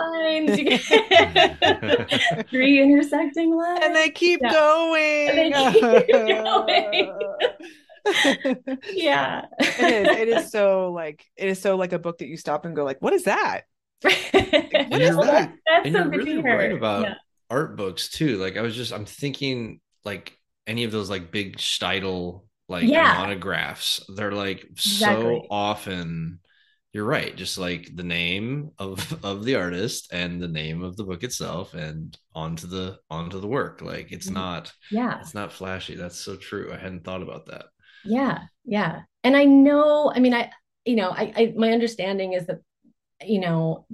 [0.59, 0.64] the
[2.37, 2.44] lines.
[2.50, 3.81] Three intersecting lines.
[3.83, 4.53] and they keep Yeah.
[4.53, 5.29] going.
[5.31, 7.12] And they keep going.
[8.92, 9.42] yeah.
[9.79, 10.09] is.
[10.16, 12.85] It is so like it is so like a book that you stop and go
[12.85, 13.62] like, what is that?
[14.03, 14.14] What
[14.92, 15.50] And is that?
[15.50, 15.50] right.
[15.66, 16.57] That's and so you're good really hear.
[16.59, 17.14] right about Yeah.
[17.50, 18.38] Art books too.
[18.38, 20.36] Like I was just I'm thinking like
[20.66, 23.12] any of those like big Steidl like Yeah.
[23.12, 24.00] monographs.
[24.14, 25.40] They're like Exactly.
[25.40, 26.40] so often
[26.92, 31.04] you're right, just like the name of of the artist and the name of the
[31.04, 33.82] book itself and onto the onto the work.
[33.82, 34.34] Like it's Mhm.
[34.34, 35.20] not Yeah.
[35.20, 35.96] it's not flashy.
[35.96, 36.72] That's so true.
[36.72, 37.66] I hadn't thought about that.
[38.02, 38.44] Yeah.
[38.64, 39.02] Yeah.
[39.24, 40.50] And I know, I mean, I,
[40.84, 42.60] you know, I, I, my understanding is that,
[43.22, 43.86] you know,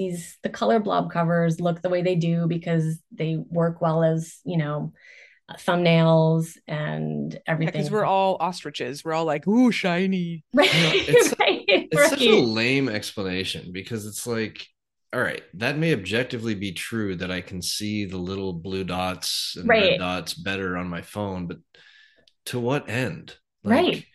[0.00, 4.38] these, the color blob covers look the way they do because they work well as,
[4.46, 4.94] you know,
[5.50, 7.72] uh, thumbnails and everything.
[7.74, 9.04] Because we're all ostriches.
[9.04, 10.42] We're all like, ooh, shiny.
[10.54, 10.70] right.
[10.74, 11.64] it's- right.
[11.66, 14.66] It's such a lame explanation because it's like,
[15.12, 19.56] all right, that may objectively be true that I can see the little blue dots
[19.58, 19.82] and Right.
[19.90, 21.58] red dots better on my phone, but
[22.46, 23.36] to what end?
[23.64, 24.06] Right.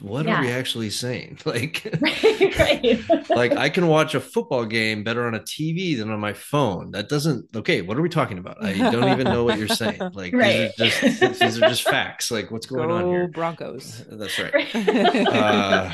[0.00, 0.38] What Yeah.
[0.38, 1.38] are we actually saying?
[1.44, 2.58] Like, right.
[2.58, 3.28] Right.
[3.30, 6.92] like I can watch a football game better on a TV than on my phone.
[6.92, 7.54] That doesn't.
[7.54, 8.64] Okay, what are we talking about?
[8.64, 10.00] I don't even know what you're saying.
[10.14, 10.72] Like, Right.
[10.78, 12.30] these are just these are just facts.
[12.30, 13.28] Like, what's going on Go here?
[13.28, 14.04] Broncos.
[14.10, 14.52] That's right.
[14.74, 15.26] Right.
[15.28, 15.92] Uh,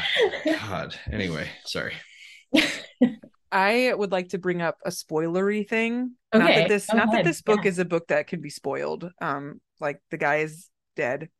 [0.68, 0.94] God.
[1.10, 1.94] Anyway, sorry.
[3.50, 6.12] I would like to bring up a spoilery thing.
[6.34, 7.70] not Okay, that this go not that this book Yeah.
[7.70, 9.10] is a book that can be spoiled.
[9.22, 11.30] Um, like the guy is dead.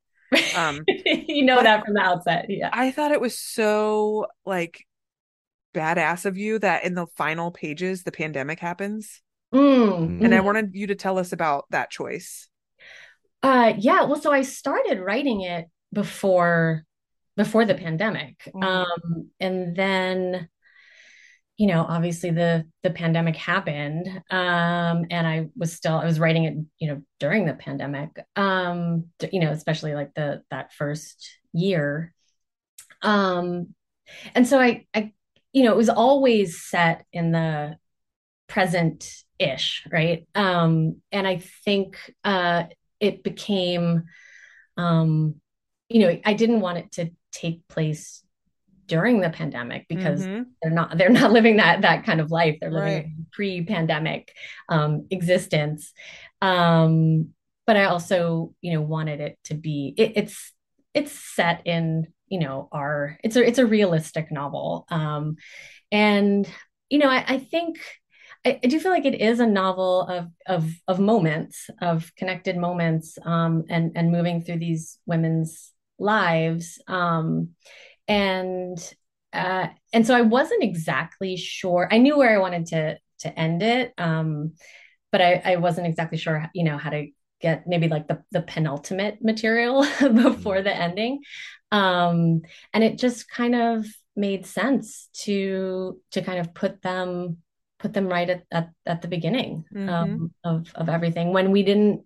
[0.54, 2.46] Um, you know that from the outset.
[2.48, 2.70] Yeah.
[2.72, 4.84] I thought it was so like
[5.74, 9.22] badass of you that in the final pages the pandemic happens.
[9.54, 10.44] Mm, And I mm.
[10.44, 12.48] wanted you to tell us about that choice.
[13.42, 16.84] Uh, yeah, well, so I started writing it before
[17.36, 18.48] before the pandemic.
[18.52, 18.64] Mhm.
[18.64, 20.48] Um, and then,
[21.58, 24.06] you know, obviously the the pandemic happened.
[24.30, 28.10] Um, and I was still I was writing it, you know, during the pandemic.
[28.36, 32.14] Um, you know, especially like the that first year.
[33.02, 33.74] Um,
[34.34, 35.12] and so I I
[35.52, 37.76] you know, it was always set in the
[38.46, 40.26] present-ish, right?
[40.34, 42.64] Um, and I think uh
[43.00, 44.04] it became
[44.76, 45.36] um
[45.88, 48.22] you know i didn't want it to take place
[48.88, 50.46] during the pandemic because Mhm.
[50.62, 53.04] they're not they're not living that that kind of life they're living Right.
[53.04, 54.34] a pre-pandemic
[54.68, 55.92] um existence
[56.42, 57.28] um
[57.66, 60.52] but i also you know wanted it to be it, it's
[60.94, 65.36] it's set in you know our it's a it's a realistic novel um
[65.92, 66.48] and
[66.90, 67.78] you know i, I think
[68.46, 72.56] I, I do feel like it is a novel of of of moments of connected
[72.56, 77.50] moments um and and moving through these women's lives um
[78.08, 78.78] and
[79.32, 81.88] uh and so I wasn't exactly sure.
[81.90, 84.52] I knew where I wanted to to end it um
[85.12, 87.08] but I I wasn't exactly sure you know how to
[87.40, 91.20] get maybe like the the penultimate material before the ending.
[91.70, 92.42] Um
[92.72, 97.38] and it just kind of made sense to to kind of put them
[97.78, 102.02] put them right at at, at the beginning um, of of everything when we didn't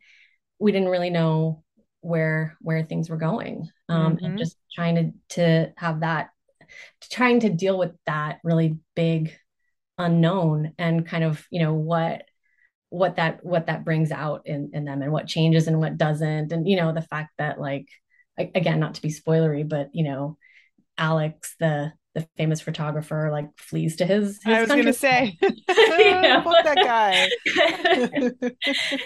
[0.59, 1.65] we didn't really know
[2.03, 4.25] where where things were going um Mhm.
[4.25, 6.31] and just trying to to have that
[7.11, 9.33] trying to deal with that really big
[9.99, 12.25] unknown and kind of you know what
[12.89, 16.53] what that what that brings out in in them and what changes and what doesn't
[16.53, 17.89] and you know the fact that like
[18.37, 20.37] again not to be spoilery but you know
[20.99, 26.65] Alex the the famous photographer like flees to his, his I was gonna say, fuck
[26.65, 27.29] that guy.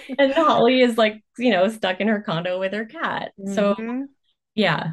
[0.18, 3.32] and Holly is like, you know, stuck in her condo with her cat.
[3.54, 4.06] So Mhm.
[4.54, 4.92] yeah.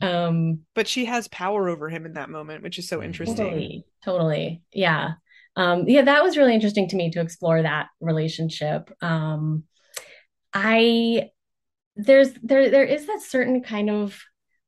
[0.00, 3.36] Um but she has power over him in that moment, which is so interesting.
[3.36, 4.62] totally, totally.
[4.72, 5.12] Yeah.
[5.56, 8.90] Um yeah, that was really interesting to me to explore that relationship.
[9.00, 9.64] Um
[10.52, 11.30] I
[11.96, 14.20] there's there there is that certain kind of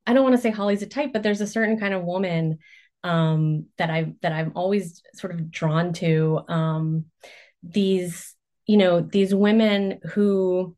[0.06, 2.58] I don't want to say Holly's a type, but there's a certain kind of woman
[3.04, 6.40] um that I that I'm always sort of drawn to.
[6.48, 7.06] Um
[7.62, 8.34] these,
[8.66, 10.76] you know, these women who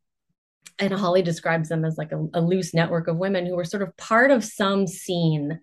[0.78, 3.82] and Holly describes them as like a, a loose network of women who were sort
[3.82, 5.60] of part of some scene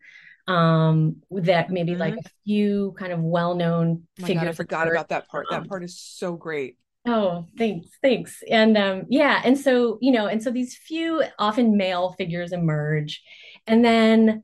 [0.47, 5.09] um that maybe like a few kind of well-known Oh figures God, I forgot about
[5.09, 5.47] that part.
[5.49, 6.77] That um, part is so great.
[7.07, 8.41] Oh, thanks, thanks.
[8.49, 13.21] And um, yeah, and so, you know, and so these few often male figures emerge.
[13.67, 14.43] And then,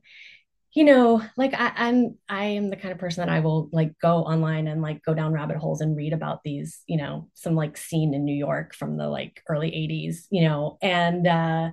[0.74, 3.98] you know, like I, I'm I am the kind of person that I will like
[4.00, 7.54] go online and like go down rabbit holes and read about these, you know, some
[7.54, 11.70] like scene in New York from the like early 80s, you know, and uh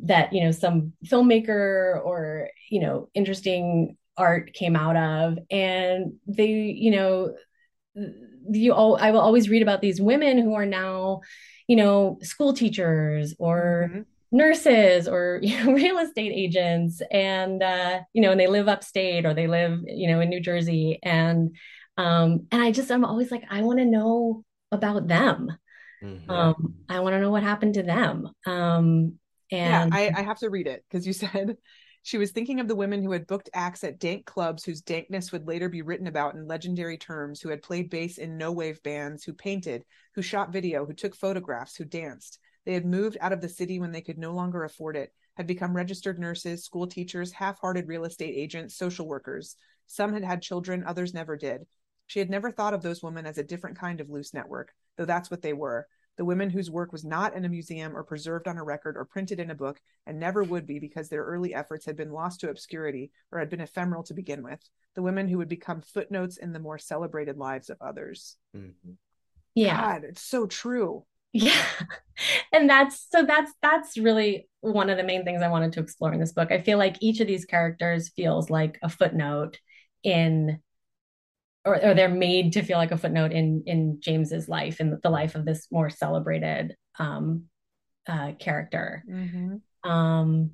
[0.00, 5.38] that, you know, some filmmaker or, you know, interesting art came out of.
[5.50, 7.34] And they, you know,
[8.50, 11.20] you all I will always read about these women who are now,
[11.66, 18.00] you know, school teachers or mm-hmm nurses or you know, real estate agents and uh,
[18.12, 21.56] you know and they live upstate or they live you know in new jersey and
[21.96, 25.48] um, and i just i'm always like i want to know about them
[26.02, 26.30] mm-hmm.
[26.30, 29.14] um, i want to know what happened to them um,
[29.50, 31.56] and yeah I, I have to read it because you said
[32.02, 35.30] she was thinking of the women who had booked acts at dank clubs whose dankness
[35.30, 38.82] would later be written about in legendary terms, who had played bass in no wave
[38.82, 42.38] bands, who painted, who shot video, who took photographs, who danced.
[42.64, 45.46] They had moved out of the city when they could no longer afford it, had
[45.46, 49.56] become registered nurses, school teachers, half hearted real estate agents, social workers.
[49.86, 51.66] Some had had children, others never did.
[52.06, 55.04] She had never thought of those women as a different kind of loose network, though
[55.04, 55.86] that's what they were.
[56.16, 59.04] The women whose work was not in a museum or preserved on a record or
[59.04, 62.40] printed in a book and never would be because their early efforts had been lost
[62.40, 64.58] to obscurity or had been ephemeral to begin with.
[64.94, 68.36] The women who would become footnotes in the more celebrated lives of others.
[68.56, 68.92] Mm-hmm.
[69.54, 69.80] Yeah.
[69.80, 71.64] God, it's so true yeah.
[72.52, 76.12] And that's so that's that's really one of the main things i wanted to explore
[76.12, 76.50] in this book.
[76.50, 79.60] I feel like each of these characters feels like a footnote
[80.02, 80.58] in
[81.64, 85.10] or, or they're made to feel like a footnote in in james's life and the
[85.10, 87.44] life of this more celebrated um
[88.08, 89.04] uh character.
[89.08, 89.88] Mm-hmm.
[89.88, 90.50] um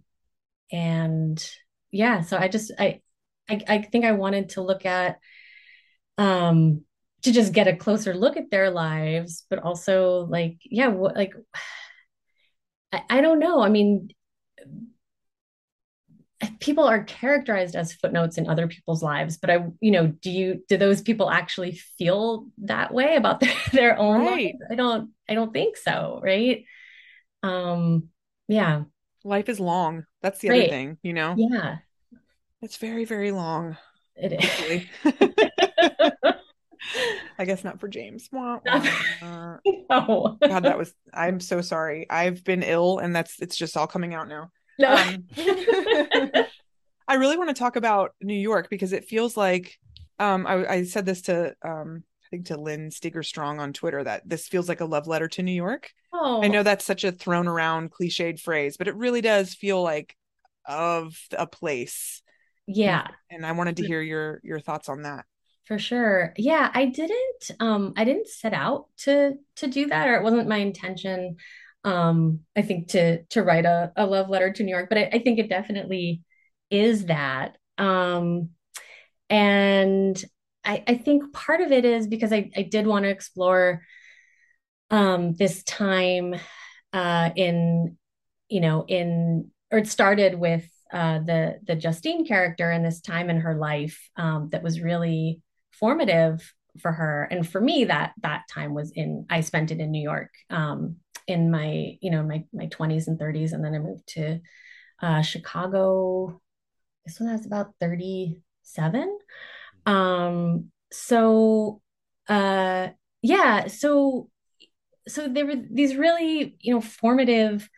[0.70, 1.50] and
[1.92, 3.00] yeah so i just I,
[3.48, 5.18] I i think i wanted to look at
[6.18, 6.84] um
[7.24, 11.34] to just get a closer look at their lives but also like yeah what like
[12.92, 13.60] I, I don't know.
[13.60, 14.10] I mean
[16.60, 20.62] people are characterized as footnotes in other people's lives but i you know do you
[20.68, 24.54] do those people actually feel that way about their, their own right.
[24.54, 26.64] lives i don't i don't think so right?
[27.42, 28.08] Um
[28.48, 28.82] yeah.
[29.26, 30.04] Life is long.
[30.20, 30.62] That's the right.
[30.62, 31.34] other thing you know?
[31.38, 31.78] Yeah.
[32.60, 33.78] It's very very long
[34.16, 34.84] it is
[37.38, 38.28] I guess not for James.
[38.32, 39.56] Wah, wah.
[39.62, 40.38] no.
[40.46, 40.94] God, that was.
[41.12, 42.06] I'm so sorry.
[42.10, 43.40] I've been ill, and that's.
[43.40, 44.50] It's just all coming out now.
[44.78, 44.94] No.
[44.94, 45.24] Um,
[47.06, 49.78] I really want to talk about New York because it feels like.
[50.18, 54.02] Um, I, I said this to um, I think to Lynn Steger Strong on Twitter
[54.04, 55.90] that this feels like a love letter to New York.
[56.12, 56.42] Oh.
[56.42, 60.16] I know that's such a thrown around cliched phrase, but it really does feel like
[60.66, 62.22] of a place.
[62.66, 63.08] Yeah.
[63.30, 65.26] And I wanted to hear your your thoughts on that.
[65.66, 66.34] For sure.
[66.36, 70.48] Yeah, I didn't um I didn't set out to to do that or it wasn't
[70.48, 71.36] my intention
[71.84, 75.10] um I think to to write a, a love letter to New York, but I,
[75.14, 76.22] I think it definitely
[76.70, 77.56] is that.
[77.78, 78.50] Um
[79.30, 80.22] and
[80.64, 83.82] I, I think part of it is because I, I did want to explore
[84.90, 86.34] um this time
[86.92, 87.96] uh in
[88.48, 93.28] you know in or it started with uh, the the Justine character and this time
[93.28, 95.42] in her life um, that was really
[95.78, 97.28] formative for her.
[97.30, 100.96] And for me that that time was in i spent it in new york um,
[101.26, 104.40] in my you know my my 20s and 30s and then i moved to
[105.02, 106.40] uh, chicago
[107.04, 109.18] this one I was about 37
[109.86, 111.82] um so
[112.28, 112.88] uh
[113.22, 114.30] yeah so
[115.06, 117.68] so there were these really you know formative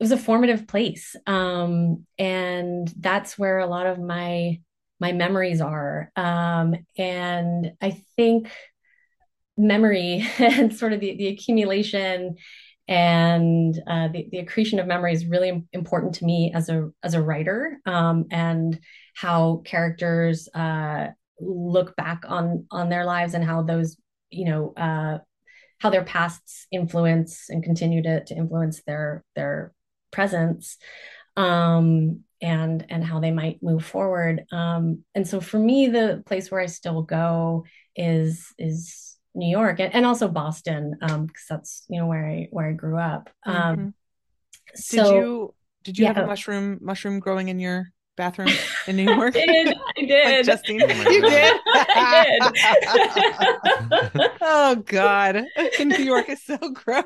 [0.00, 1.16] it was a formative place.
[1.26, 4.60] Um and that's where a lot of my
[5.00, 6.10] my memories are.
[6.16, 8.50] Um, and I think
[9.56, 12.36] memory and sort of the, the accumulation
[12.86, 17.12] and uh, the, the accretion of memory is really important to me as a as
[17.12, 18.80] a writer um, and
[19.14, 23.98] how characters uh, look back on on their lives and how those
[24.30, 25.18] you know uh,
[25.80, 29.72] how their pasts influence and continue to, to influence their their
[30.10, 30.78] presence
[31.36, 34.44] um, and and how they might move forward.
[34.52, 37.64] Um, and so for me, the place where I still go
[37.96, 42.48] is is New York and, and also Boston, because um, that's you know where I
[42.50, 43.30] where I grew up.
[43.44, 43.88] Um, mm-hmm.
[44.74, 46.12] So, did you did you yeah.
[46.14, 48.48] have a mushroom mushroom growing in your bathroom
[48.86, 49.36] in New York?
[49.36, 49.76] I did.
[49.96, 50.46] I did.
[50.46, 51.60] Like Justine, oh you did.
[51.66, 52.50] I
[54.14, 54.30] did.
[54.40, 55.44] oh God,
[55.80, 57.04] New York is so gross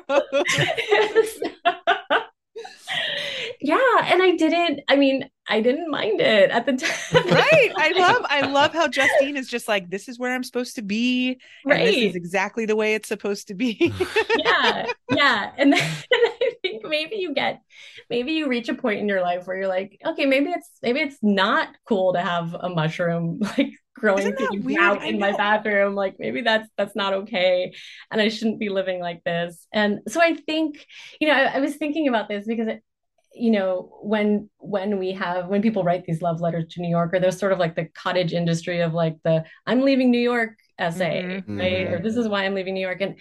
[3.63, 7.27] yeah and i didn't i mean I didn't mind it at the time.
[7.27, 7.71] right.
[7.75, 10.81] I love I love how Justine is just like, this is where I'm supposed to
[10.81, 11.39] be.
[11.65, 11.85] Right.
[11.85, 13.93] this is exactly the way it's supposed to be.
[14.37, 14.85] yeah.
[15.09, 15.51] Yeah.
[15.57, 17.61] And then and I think maybe you get
[18.09, 21.01] maybe you reach a point in your life where you're like, okay, maybe it's maybe
[21.01, 25.93] it's not cool to have a mushroom like growing things out in my bathroom.
[25.93, 27.73] Like maybe that's that's not okay.
[28.11, 29.67] And I shouldn't be living like this.
[29.73, 30.85] And so I think,
[31.19, 32.83] you know, I, I was thinking about this because it,
[33.35, 37.13] you know when when we have when people write these love letters to new york
[37.13, 40.51] or there's sort of like the cottage industry of like the i'm leaving new york
[40.79, 41.43] essay Mhm.
[41.59, 42.03] right or Mhm.
[42.03, 43.19] this is why i'm leaving new york and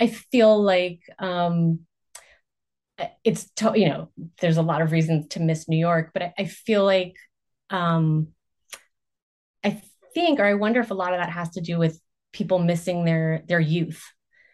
[0.00, 1.80] i feel like um
[3.24, 4.08] it's to, you know
[4.40, 7.16] there's a lot of reasons to miss new york but i, I feel like
[7.70, 8.28] um
[9.64, 9.82] i
[10.14, 12.00] think or i wonder if a lot of that has to do with
[12.32, 14.02] people missing their their youth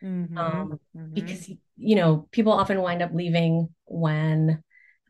[0.03, 0.29] Mhm.
[0.37, 1.15] um, Mhm.
[1.15, 4.63] because you know people often wind up leaving when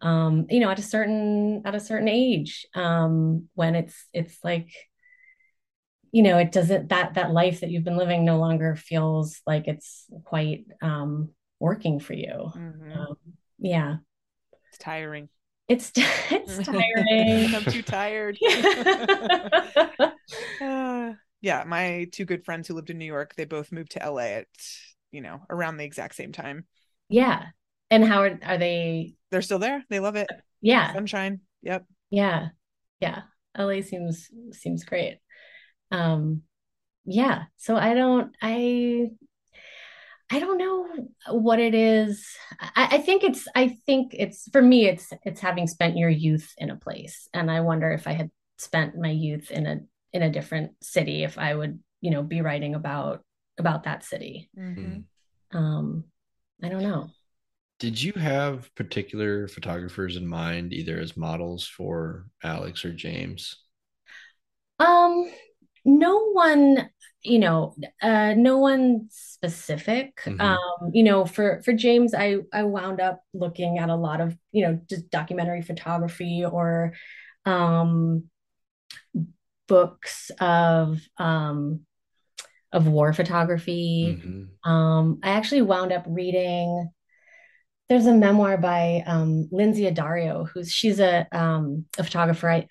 [0.02, 4.68] um you know at a certain at a certain age um when it's it's like
[6.12, 9.68] you know it doesn't that that life that you've been living no longer feels like
[9.68, 11.30] it's quite um
[11.60, 12.92] working for you Mhm.
[12.94, 13.16] um,
[13.58, 13.96] yeah
[14.70, 15.28] It's tiring.
[15.68, 15.92] it's
[16.30, 18.38] it's tiring I'm too tired.
[20.60, 24.02] Uh, yeah, my two good friends who lived in New York, they both moved to
[24.02, 24.46] LA at,
[25.12, 26.66] you know, around the exact same time.
[27.08, 27.50] yeah
[27.90, 29.84] and how are, are they They're still there.
[29.88, 30.28] They love it.
[30.60, 31.40] yeah Sunshine.
[31.62, 31.86] Yep.
[32.10, 32.48] Yeah.
[33.00, 33.22] Yeah.
[33.56, 35.18] LA seems seems great.
[35.90, 36.42] Um
[37.04, 39.10] yeah, so I don't I
[40.30, 42.26] I don't know what it is.
[42.60, 46.52] I, I think it's I think it's for me it's it's having spent your youth
[46.58, 47.28] in a place.
[47.32, 49.80] And I wonder if I had spent my youth in a
[50.12, 53.22] in a different city if I would, you know, be writing about
[53.58, 54.50] about that city.
[54.56, 55.04] Mhm.
[55.52, 56.04] Um
[56.62, 57.08] I don't know.
[57.78, 63.56] Did you have particular photographers in mind, either as models for Alex or James?
[64.78, 65.30] Um,
[65.84, 66.90] no one,
[67.22, 70.20] you know, uh, no one specific.
[70.26, 70.40] Mhm.
[70.40, 74.36] Um, you know, for for James, I I wound up looking at a lot of,
[74.52, 76.94] you know, just documentary photography or
[77.44, 78.24] um
[79.66, 81.80] books of um
[82.72, 84.18] of war photography.
[84.20, 84.48] Mhm.
[84.64, 86.90] Um, I actually wound up reading.
[87.88, 92.50] There's a memoir by um, Lynsey Addario, who's she's a um, a photographer.
[92.50, 92.66] I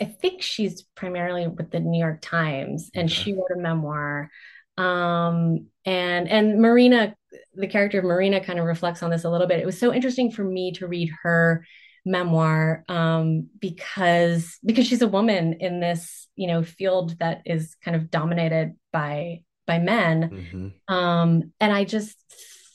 [0.00, 3.14] I think she's primarily with the New York Times, and Okay.
[3.22, 4.30] she wrote a memoir.
[4.78, 7.14] Um, and and Marina,
[7.54, 9.60] the character of Marina, kind of reflects on this a little bit.
[9.60, 11.66] It was so interesting for me to read her
[12.06, 17.96] memoir um, because because she's a woman in this you know field that is kind
[17.96, 20.30] of dominated by by men
[20.88, 20.94] Mhm.
[20.94, 22.16] um, and I just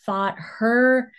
[0.06, 1.12] thought her,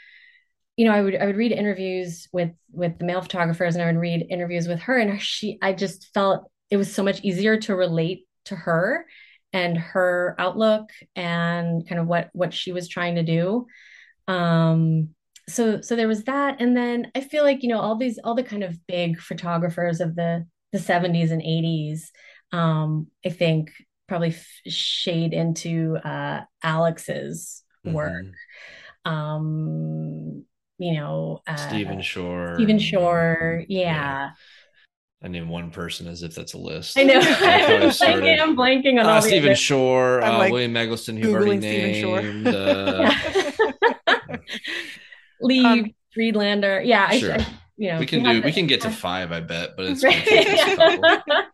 [0.77, 3.87] you know, I would I would read interviews with with the male photographers and I
[3.87, 7.57] would read interviews with her and she I just felt it was so much easier
[7.61, 9.07] to relate to her
[9.53, 13.67] and her outlook and kind of what what she was trying to do.
[14.29, 15.11] Um
[15.49, 18.35] so so there was that and then I feel like, you know, all these all
[18.35, 22.11] the kind of big photographers of the the 70s and 80s
[22.53, 23.71] um I think
[24.09, 28.25] probably f- shade into uh Alex's work.
[29.07, 29.11] Mhm.
[29.11, 30.45] Um,
[30.79, 32.55] you know, uh Stephen Shore.
[32.57, 34.31] Stephen Shore, yeah.
[35.23, 36.97] I name one person as if that's a list.
[36.99, 37.21] I know.
[37.21, 38.39] That's how I I'm blanking, started.
[38.41, 41.59] I'm blanking on Uh, all the Stephen other- Shore, uh, like William Eggleston, who already
[41.59, 42.23] Googling Shore.
[42.23, 42.47] named.
[42.49, 43.11] Uh,
[45.41, 46.83] Lee Um, Friedlander.
[46.85, 47.33] Yeah, Sure.
[47.35, 47.47] I
[47.79, 48.43] you know, we can do.
[48.43, 51.45] We can get to five, I bet, but it's gonna take us a Right.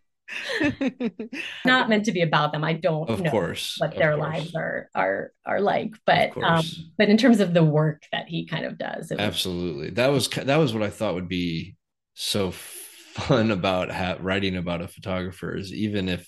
[1.65, 2.65] not meant to be about them.
[2.65, 4.17] I don't Of know course, what their course.
[4.17, 6.65] lives are are are like, but um,
[6.99, 9.91] but in terms of the work that he kind of does, it was Absolutely.
[9.91, 11.77] That was that was what I thought would be
[12.15, 16.27] so fun about ha- writing about a photographer is even if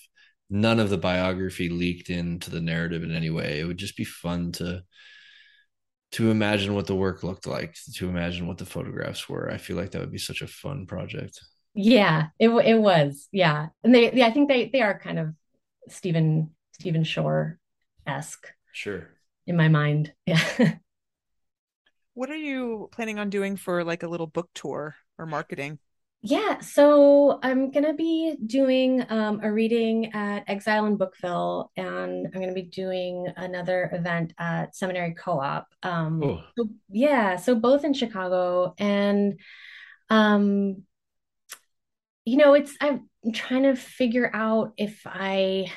[0.49, 4.03] none of the biography leaked into the narrative in any way, it would just be
[4.03, 4.83] fun to
[6.11, 9.51] to imagine what the work looked like, to imagine what the photographs were.
[9.51, 11.39] I feel like that would be such a fun project.
[11.75, 13.27] Yeah, it it was.
[13.31, 13.67] Yeah.
[13.83, 15.33] And they yeah, I think they they are kind of
[15.89, 19.09] Stephen Stephen Shore-esque Sure.
[19.47, 20.13] in my mind.
[20.25, 20.39] Yeah.
[22.13, 25.79] what are you planning on doing for like a little book tour or marketing?
[26.21, 32.41] Yeah, so I'm gonna be doing um, a reading at Exile in Bookville, and I'm
[32.41, 35.67] gonna be doing another event at Seminary Co-op.
[35.83, 39.39] Um, Oh, so yeah, so both in Chicago, and
[40.09, 40.83] um,
[42.25, 45.71] you know, it's I'm trying to figure out if I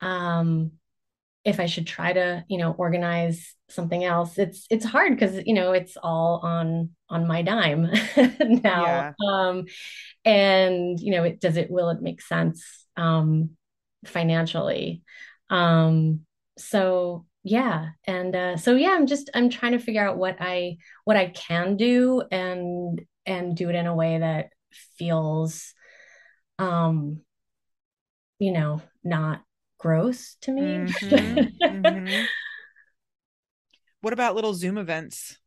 [0.00, 0.72] um
[1.44, 4.36] if I should try to, you know, organize something else.
[4.36, 7.82] It's it's hard because you know it's all on on my dime
[8.40, 8.84] now.
[8.84, 9.12] Yeah.
[9.28, 9.64] um
[10.24, 12.64] and you know it does it will it make sense
[12.96, 13.50] um
[14.04, 15.02] financially?
[15.50, 16.20] Um
[16.58, 20.76] so yeah and uh so yeah i'm just i'm trying to figure out what i
[21.04, 24.50] what i can do and and do it in a way that
[24.98, 25.74] feels
[26.58, 27.20] um
[28.38, 29.42] you know not
[29.78, 32.28] gross to me Mhm, mhm.
[34.00, 35.38] What about little Zoom events?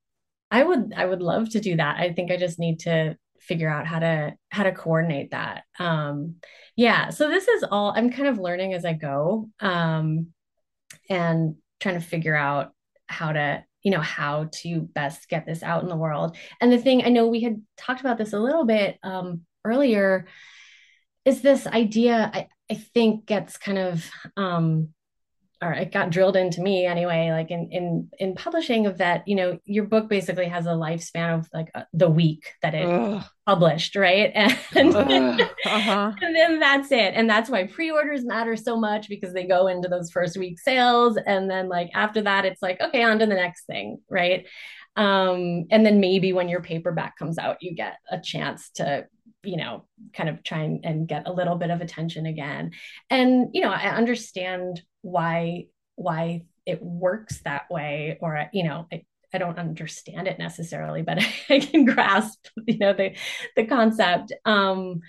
[0.51, 1.97] I would I would love to do that.
[1.97, 5.63] I think I just need to figure out how to how to coordinate that.
[5.77, 6.35] Um
[6.75, 9.49] yeah, so this is all I'm kind of learning as I go.
[9.59, 10.27] Um
[11.09, 12.73] and trying to figure out
[13.07, 16.37] how to, you know, how to best get this out in the world.
[16.59, 20.27] And the thing I know we had talked about this a little bit um earlier
[21.25, 24.89] is this idea I I think gets kind of um
[25.61, 29.35] or it got drilled into me anyway like in in in publishing of that you
[29.35, 33.23] know your book basically has a lifespan of like uh, the week that it Ugh.
[33.45, 34.31] published right
[34.75, 34.95] and.
[34.95, 36.11] Uh-huh.
[36.21, 39.87] and then that's it and that's why pre-orders matter so much because they go into
[39.87, 43.35] those first week sales and then like after that it's like okay on to the
[43.35, 44.45] next thing right
[44.95, 49.05] um and then maybe when your paperback comes out you get a chance to
[49.43, 52.71] you know kind of try and, and get a little bit of attention again
[53.09, 55.65] and you know i understand why
[55.95, 61.19] why it works that way or you know I, I don't understand it necessarily but
[61.49, 63.15] i can grasp you know the
[63.55, 65.01] the concept um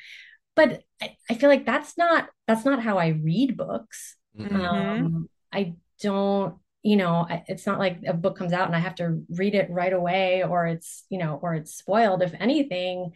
[0.56, 4.50] but I, I feel like that's not that's not how i read books Mm-mm.
[4.50, 4.96] Mhm.
[4.96, 8.78] um i don't you know I, it's not like a book comes out and i
[8.80, 13.12] have to read it right away or it's you know or it's spoiled if anything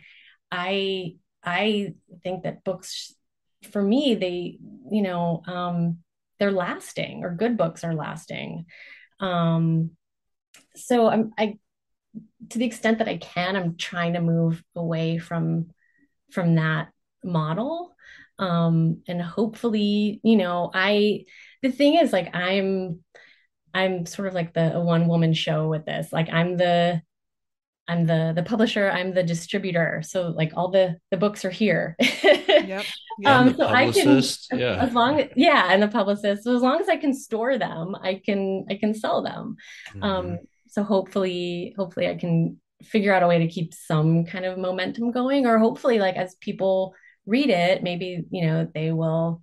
[0.55, 1.92] i i
[2.22, 3.14] think that books
[3.72, 4.59] for me they
[4.90, 5.98] you know um
[6.38, 8.66] they're lasting or good books are lasting.
[9.20, 9.90] Um
[10.76, 11.59] so i'm i
[12.50, 15.70] to the extent that i can i'm trying to move away from
[16.30, 16.88] from that
[17.22, 17.94] model.
[18.38, 21.24] Um and hopefully you know i
[21.62, 23.00] the thing is like i'm
[23.72, 26.12] i'm sort of like the one woman show with this.
[26.12, 27.02] Like i'm the
[27.89, 31.97] i'm the the publisher i'm the distributor so like all the the books are here
[32.01, 32.85] Yep.
[33.18, 33.39] Yeah.
[33.39, 34.82] um And the so i can yeah.
[34.85, 37.95] as long as yeah and the publicist so as long as i can store them
[38.03, 39.57] i can i can sell them
[39.95, 40.03] Mhm.
[40.03, 44.59] um so hopefully hopefully i can figure out a way to keep some kind of
[44.59, 46.95] momentum going or hopefully like as people
[47.26, 49.43] read it maybe you know they will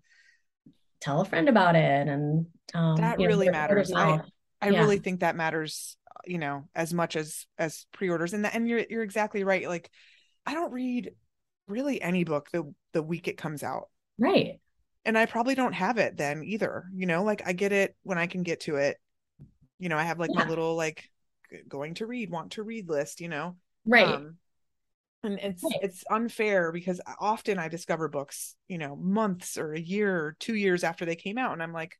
[1.00, 3.92] tell a friend about it and um That you know, really word- word of matters.
[3.94, 4.22] I-
[4.64, 4.82] I Yeah.
[4.82, 8.34] really think that matters, you know, as much as as pre-orders.
[8.34, 9.68] And that, and you're you're exactly right.
[9.68, 9.90] Like,
[10.46, 11.12] I don't read
[11.68, 14.60] really any book the the week it comes out, right
[15.06, 16.86] and I probably don't have it then either.
[16.94, 18.98] You know, like I get it when I can get to it.
[19.80, 21.10] You know, I have like my little like
[21.68, 23.22] going to read, want to read list.
[23.22, 24.38] You know, right Um,
[25.24, 25.82] and it's Right.
[25.82, 30.56] it's unfair because often I discover books, you know, months or a year or two
[30.56, 31.98] years after they came out, and I'm like,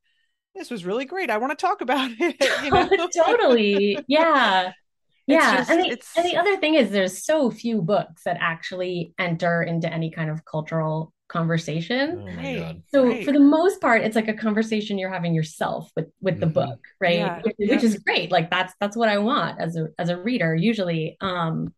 [0.54, 1.30] this was really great.
[1.30, 2.36] I want to talk about it.
[2.64, 4.72] You know, totally yeah
[5.28, 8.22] It's yeah just- and the, it's- and the other thing is there's so few books
[8.24, 12.82] that actually enter into any kind of cultural conversation Oh Right.
[12.92, 13.24] so Right.
[13.24, 16.52] for the most part it's like a conversation you're having yourself with with the Mhm.
[16.54, 17.74] book right Yeah, which, yeah.
[17.74, 21.16] which is great like that's that's what i want as a as a reader usually
[21.22, 21.72] um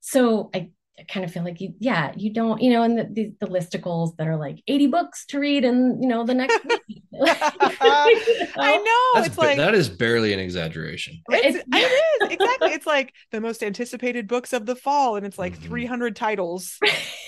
[0.00, 3.04] so i I kind of feel like you, yeah, you don't, you know, and the,
[3.04, 6.58] the, the listicles that are like 80 books to read and, you know, the next
[6.88, 7.02] week.
[7.20, 9.20] I know.
[9.20, 11.20] That's it's ba- like that is barely an exaggeration.
[11.30, 12.70] it's, It's- it is exactly.
[12.72, 15.66] It's like the most anticipated books of the fall, and it's like Mhm.
[15.68, 16.78] 300 titles,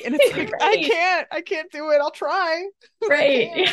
[0.05, 1.99] and it's like I can't, I can't do it.
[2.01, 2.65] I'll try.
[3.09, 3.69] right.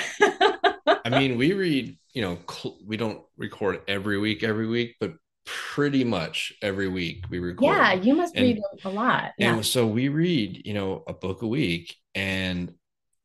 [1.05, 5.13] I mean, we read, you know, cl- we don't record every week, every week, but
[5.45, 7.65] pretty much every week we record.
[7.65, 9.31] yeah, you must And- read a lot.
[9.37, 9.53] Yeah.
[9.55, 11.95] And so we read, you know, a book a week.
[12.15, 12.73] And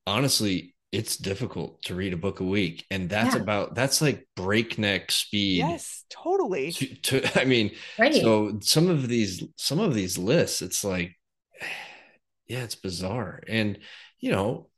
[0.06, 2.84] honestly, it's difficult to read a book a week.
[2.90, 3.42] And that's Yeah.
[3.42, 5.58] about, that's like breakneck speed.
[5.58, 6.72] Yes, totally.
[6.72, 6.86] To,
[7.20, 8.14] to, I mean, right.
[8.14, 11.16] so some of these, some of these lists, it's like,
[12.48, 13.40] yeah, it's bizarre.
[13.48, 13.78] And,
[14.18, 14.68] you know,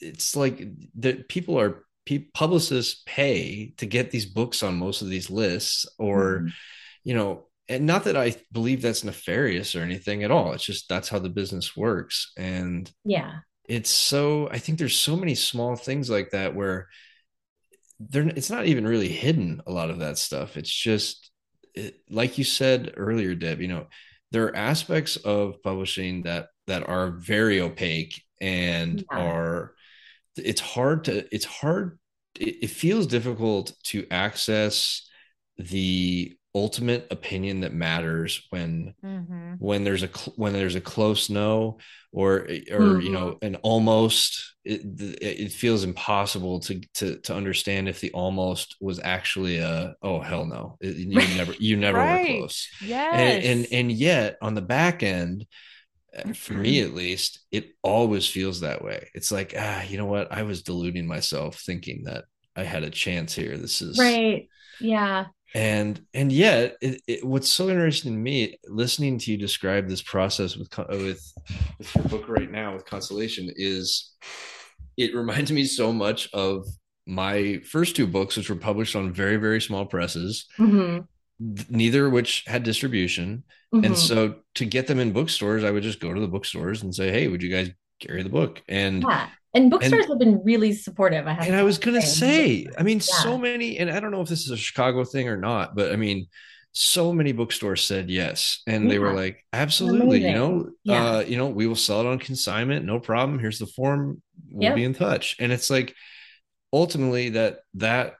[0.00, 0.66] it's like
[0.96, 1.82] that people are, pe-
[2.18, 6.52] publicists pay to get these books on most of these lists or, Mhm.
[7.04, 10.52] you know, and not that I believe that's nefarious or anything at all.
[10.52, 12.32] It's just that's how the business works.
[12.36, 13.40] And yeah.
[13.68, 16.88] it's so, I think there's so many small things like that where
[18.00, 20.56] they're, it's not even really hidden, a lot of that stuff.
[20.56, 21.30] It's just,
[21.74, 23.86] it, like you said earlier, Deb, you know,
[24.32, 29.18] there are aspects of publishing that, that are very opaque and Yeah.
[29.18, 29.74] are,
[30.36, 31.98] it's hard to, it's hard,
[32.34, 35.08] it, it feels difficult to access
[35.58, 39.58] the ultimate opinion that matters when Mhm.
[39.58, 41.78] when there's a cl- when there's a close no
[42.12, 43.12] or or you Mhm.
[43.12, 44.82] know an almost it,
[45.22, 50.46] it feels impossible to to to understand if the almost was actually a oh hell
[50.46, 52.08] no you never you never Right.
[52.22, 53.44] were close Yes.
[53.44, 55.46] and, and and yet on the back end
[56.34, 60.30] for me at least it always feels that way it's like ah you know what
[60.30, 64.48] i was deluding myself thinking that i had a chance here this is Right.
[64.80, 65.26] Yeah.
[65.54, 70.02] and and yet it, it, what's so interesting to me listening to you describe this
[70.02, 71.22] process with with
[71.78, 74.12] with your book right now with Consolation is
[74.96, 76.66] it reminds me so much of
[77.06, 81.06] my first two books which were published on very very small presses Mhm.
[81.40, 83.86] Th- neither of which had distribution Mhm.
[83.86, 86.94] and so to get them in bookstores i would just go to the bookstores and
[86.94, 87.70] say hey would you guys
[88.00, 89.28] carry the book and yeah.
[89.54, 91.26] And bookstores have been really supportive.
[91.26, 93.22] I have and I was going to say, I mean, Yeah.
[93.22, 95.92] so many, and I don't know if this is a Chicago thing or not, but
[95.92, 96.26] I mean,
[96.72, 101.04] so many bookstores said yes, and they were like, absolutely, you know, Yeah.
[101.16, 103.38] uh, you know, we will sell it on consignment, no problem.
[103.40, 104.74] Here's the form, we'll Yep.
[104.74, 105.36] be in touch.
[105.38, 105.94] And it's like,
[106.72, 108.14] ultimately, that that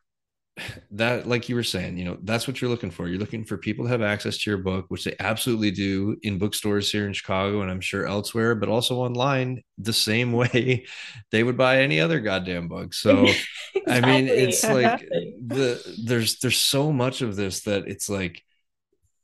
[0.91, 3.09] that like you were saying you know that's what you're looking for.
[3.09, 6.39] You're looking for people to have access to your book which they absolutely do in
[6.39, 10.85] bookstores here in chicago and i'm sure elsewhere but also online the same way
[11.31, 12.93] they would buy any other goddamn book.
[12.95, 13.27] So
[13.89, 14.29] i mean Exactly.
[14.29, 15.01] it's like
[15.47, 18.43] the there's there's so much of this that it's like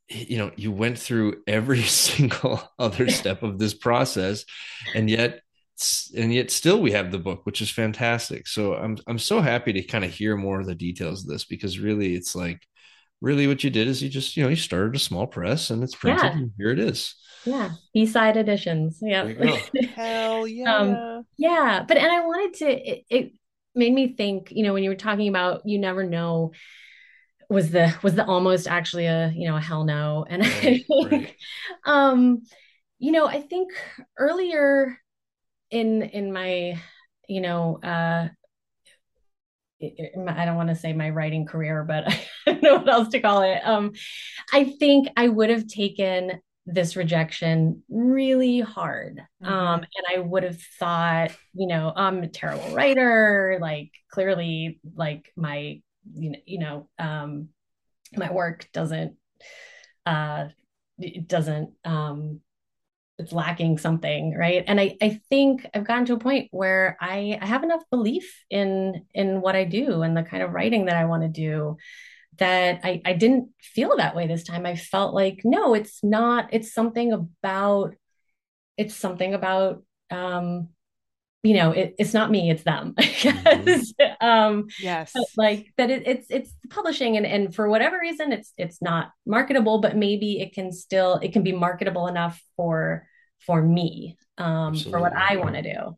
[0.08, 4.44] you know you went through every single other step of this process
[4.94, 5.42] and yet
[6.16, 9.72] and yet still we have the book which is fantastic so i'm i'm so happy
[9.72, 12.60] to kind of hear more of the details of this because really it's like
[13.20, 15.82] really what you did is you just you know you started a small press and
[15.82, 16.32] it's printed Yeah.
[16.32, 17.14] and here it is
[17.44, 17.70] Yeah.
[17.94, 18.98] B-side editions.
[19.02, 19.24] Yeah.
[19.24, 19.86] There you go.
[19.96, 20.76] Hell yeah.
[20.76, 23.32] Um, Yeah, but and I wanted to it, it
[23.74, 26.52] made me think, you know, when you were talking about you never know
[27.48, 30.24] was the was the almost actually a, you know, a hell no.
[30.28, 31.34] And I think right.
[31.84, 32.42] um,
[32.98, 33.70] you know, I think
[34.18, 34.98] earlier
[35.70, 36.80] in in my,
[37.28, 38.28] you know, uh
[39.82, 39.94] i-
[40.44, 42.04] don't want to say my writing career, but
[42.46, 43.60] I don't know what else to call it.
[43.64, 43.92] Um,
[44.52, 49.20] I think I would have taken this rejection really hard.
[49.42, 49.86] Um, Mhm.
[49.96, 55.80] and I would have thought, you know, I'm a terrible writer, like clearly like my,
[56.14, 57.48] you know, you know, um,
[58.16, 59.16] my work doesn't
[60.06, 60.48] uh
[60.98, 62.40] it doesn't um
[63.18, 64.64] it's lacking something, right?
[64.66, 68.44] And I I think I've gotten to a point where I I have enough belief
[68.50, 71.76] in in what I do and the kind of writing that I want to do
[72.38, 74.64] that I, I didn't feel that way this time.
[74.64, 77.94] I felt like, no, it's not, it's something about,
[78.76, 80.68] it's something about, um,
[81.42, 82.94] you know, it, it's not me, it's them.
[83.22, 85.10] Because, um, yes.
[85.12, 89.10] but like that it, it's it's publishing and and for whatever reason it's it's not
[89.26, 93.07] marketable, but maybe it can still it can be marketable enough for
[93.40, 95.96] for me, um, for what I want to do.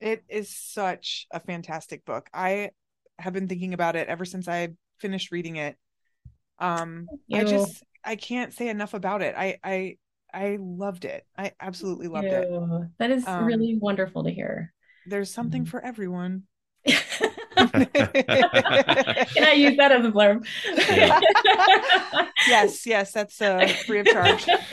[0.00, 2.28] It is such a fantastic book.
[2.32, 2.70] I
[3.18, 4.68] have been thinking about it ever since I
[4.98, 5.76] finished reading it.
[6.58, 9.34] Um, I just I can't say enough about it.
[9.36, 9.96] I I
[10.32, 11.26] I loved it.
[11.36, 12.48] I absolutely loved it.
[12.98, 14.72] That is Um, really wonderful to hear.
[15.06, 15.68] There's something Mhm.
[15.68, 16.44] for everyone.
[17.58, 20.46] Can I use that as a blurb?
[22.46, 24.46] yes, yes, that's uh, free of charge.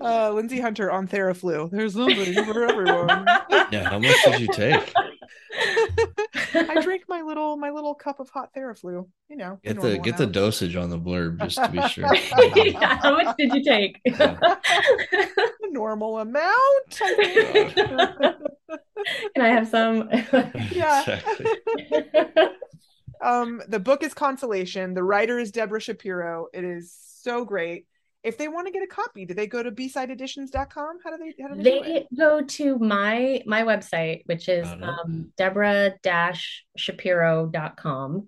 [0.00, 1.70] uh, Lindsay Hunter on Theraflu.
[1.70, 3.26] There's something for everyone.
[3.70, 4.92] yeah how much did you take
[6.54, 9.08] I drink my little my little cup of hot Theraflu.
[9.28, 12.12] You know, get the normal get the dosage on the blurb just to be sure
[12.56, 14.00] Yeah, How much did you take?
[14.04, 17.00] The normal amount.
[17.00, 18.36] I.
[19.34, 20.08] Can I have some?
[20.72, 21.00] Yeah.
[21.00, 21.46] exactly
[23.20, 24.94] um, the book is Consolation.
[24.94, 26.46] The writer is Deborah Shapiro.
[26.52, 27.86] It is so great.
[28.22, 30.98] If they want to get a copy, do they go to bsideeditions.com?
[31.02, 32.06] How do they how do they, do it?
[32.10, 34.84] They go to my my website, which is Got it.
[34.84, 38.26] um, deborah-shapiro.com.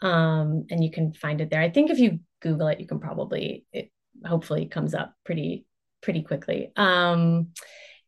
[0.00, 1.60] Um, and you can find it there.
[1.60, 3.90] I think if you Google it, you can probably it
[4.24, 5.66] hopefully comes up pretty
[6.02, 6.70] pretty quickly.
[6.76, 7.48] Um,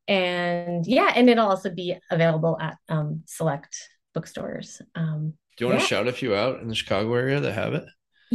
[0.07, 3.77] and yeah, and it'll also be available at um, select
[4.13, 4.83] bookstores.
[4.95, 7.75] Um, do you want to shout a few out in the chicago area that have
[7.75, 7.85] it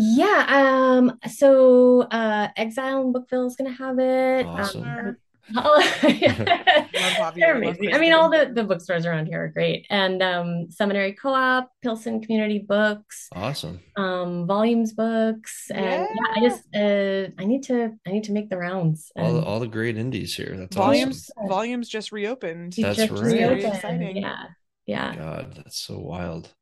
[0.01, 4.45] yeah, um, so uh, Exile in Bookville is gonna have it.
[4.45, 4.83] Um, Awesome.
[4.83, 5.15] Javier,
[7.35, 7.93] They're amazing.
[7.93, 9.85] I mean, all the, the bookstores around here are great.
[9.89, 16.63] And um, Seminary Co-op, Pilsen Community Books, awesome um, Volumes Books, and yeah, I just
[16.73, 19.11] uh, I need to I need to make the rounds.
[19.17, 21.49] all the, all the great indies here that's volumes awesome.
[21.49, 22.73] volumes just reopened.
[22.77, 23.33] That's just right.
[23.33, 23.73] Reopened.
[23.73, 24.17] exciting.
[24.17, 24.45] Yeah,
[24.85, 25.15] yeah.
[25.15, 26.53] god that's so wild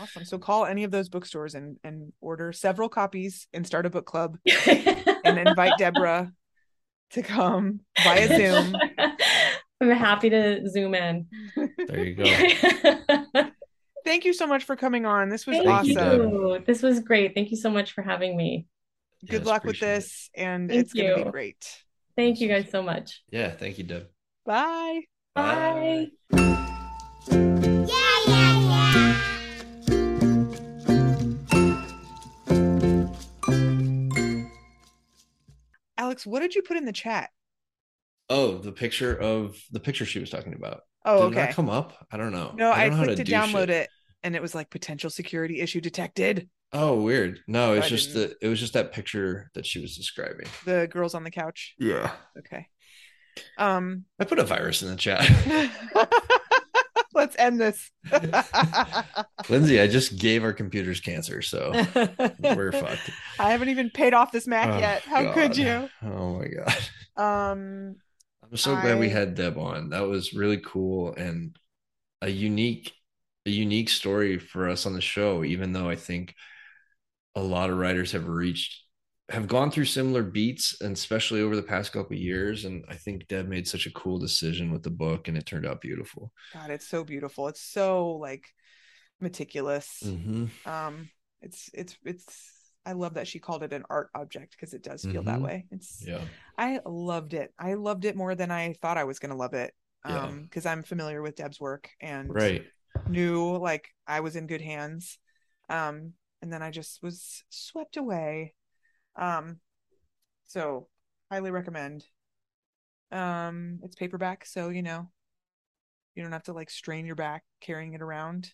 [0.00, 0.24] Awesome.
[0.24, 4.06] So call any of those bookstores and and order several copies and start a book
[4.06, 6.32] club and invite Deborah
[7.10, 8.76] to come via Zoom.
[9.82, 11.26] I'm happy to zoom in.
[11.88, 12.24] There you go.
[14.04, 15.28] Thank you so much for coming on.
[15.28, 16.30] This was Thank awesome.
[16.30, 16.62] you.
[16.66, 17.34] This was great.
[17.34, 18.66] Thank you so much for having me.
[19.26, 19.94] Good Yes, luck with appreciate it.
[19.96, 21.82] this, and Thank it's going to be great.
[22.16, 23.22] Thank you guys so much.
[23.30, 24.08] Yeah, thank you, Deb.
[24.44, 25.02] Bye.
[25.34, 26.08] Bye.
[36.10, 37.30] Alex, what did you put in the chat?
[38.28, 40.80] Oh, the picture of the picture she was talking about.
[41.04, 41.52] Oh, Did okay.
[41.52, 42.04] come up?
[42.10, 42.52] I don't know.
[42.56, 43.70] No, I, how clicked to, do download shit.
[43.70, 43.90] it,
[44.24, 46.48] and it was like potential security issue detected.
[46.72, 47.38] Oh, weird.
[47.46, 50.48] No, it's just the it was just that picture that she was describing.
[50.64, 51.76] The girls on the couch.
[51.78, 52.10] Yeah.
[52.36, 52.66] Okay.
[53.56, 55.20] Um, I put a virus in the chat.
[57.14, 57.90] let's end this.
[59.48, 61.72] Lindsay, I just gave our computers cancer, so
[62.40, 63.10] we're fucked.
[63.38, 65.02] I haven't even paid off this Mac Oh, yet.
[65.02, 65.88] How could you?
[66.02, 66.76] Oh my god.
[67.16, 67.96] Um,
[68.42, 69.90] I'm so glad we had Deb on.
[69.90, 71.56] That was really cool and
[72.22, 72.92] a unique
[73.46, 76.34] a unique story for us on the show, even though I think
[77.34, 78.84] a lot of writers have reached
[79.30, 82.94] have gone through similar beats and especially over the past couple of years and i
[82.94, 86.32] think deb made such a cool decision with the book and it turned out beautiful
[86.52, 87.48] God, it's so beautiful.
[87.48, 88.44] It's so like
[89.20, 90.02] meticulous.
[90.04, 90.46] mm-hmm.
[90.68, 91.08] Um,
[91.42, 92.26] it's it's it's.
[92.86, 95.44] I love that she called it an art object because it does feel that Mhm.
[95.44, 95.66] way.
[95.70, 96.22] It's yeah
[96.56, 97.52] I loved it.
[97.58, 99.74] I loved it more than I thought I was going to love it.
[100.08, 100.24] Yeah.
[100.24, 102.64] Um, because I'm familiar with Deb's work and right
[103.08, 105.18] knew like I was in good hands.
[105.68, 108.54] Um, and then I just was swept away.
[109.16, 109.60] Um,
[110.46, 110.88] so
[111.30, 112.06] highly recommend.
[113.12, 115.10] Um, it's paperback, so you know,
[116.14, 118.52] you don't have to like strain your back carrying it around.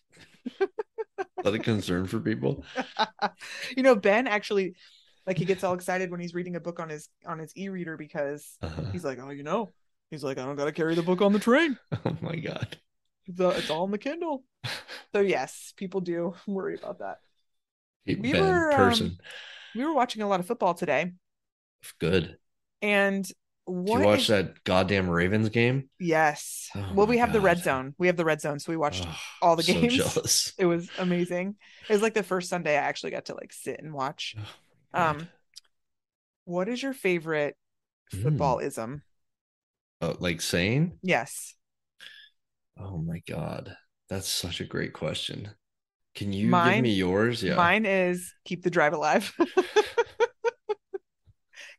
[1.43, 2.63] that a concern for people
[3.77, 4.75] you know, Ben actually
[5.25, 7.97] like he gets all excited when he's reading a book on his on his e-reader
[7.97, 8.91] because Uh-huh.
[8.91, 9.73] he's like, oh, you know,
[10.09, 11.77] he's like, I don't gotta carry the book on the train.
[12.05, 12.77] oh my god
[13.27, 14.43] It's, uh, it's all on the Kindle.
[15.13, 17.19] So yes, people do worry about that.
[18.05, 19.19] Hey, We Ben, were, um, person
[19.77, 21.11] We were watching a lot of football today,
[21.99, 22.37] good
[22.81, 23.33] and did
[23.67, 26.69] you watch is- that goddamn ravens game Yes.
[26.75, 27.93] Oh well, we have the red zone.
[27.97, 29.93] We have the red zone, so we watched Oh, all the so games.
[29.97, 31.55] jealous It was amazing.
[31.89, 34.35] It was like the first Sunday I actually got to like sit and watch.
[34.93, 35.01] Oh.
[35.01, 35.27] Um,
[36.45, 37.55] what is your favorite
[38.15, 38.23] Mm.
[38.23, 39.01] footballism?
[40.01, 41.55] Uh, like saying Yes.
[42.79, 43.75] Oh my God.
[44.07, 45.49] That's such a great question.
[46.17, 47.43] Can you Mine- give me yours?
[47.43, 47.55] Yeah.
[47.55, 49.31] Mine is keep the drive alive.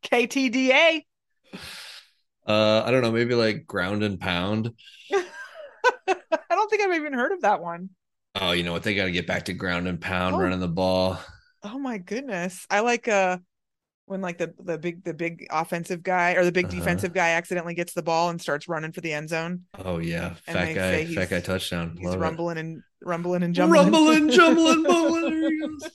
[0.05, 1.03] KTDA.
[2.47, 4.73] Uh, I don't know, maybe like ground and pound.
[5.13, 5.25] I
[6.51, 7.91] don't think I've even heard of that one.
[8.41, 8.83] Oh, you know what?
[8.85, 10.41] They got to get back to ground and pound, Oh.
[10.41, 11.19] running the ball.
[11.65, 12.65] Oh my goodness.
[12.71, 13.39] I like uh
[14.07, 16.77] when like the the big the big offensive guy or the big Uh-huh.
[16.77, 19.65] defensive guy accidentally gets the ball and starts running for the end zone.
[19.77, 21.97] Oh yeah, fat guy, fat guy touchdown.
[21.99, 22.19] He's Love it.
[22.21, 24.01] rumbling and rumbling and jumbling.
[24.01, 25.31] rumbling, jumbling, bumbling.
[25.31, 25.91] There he goes.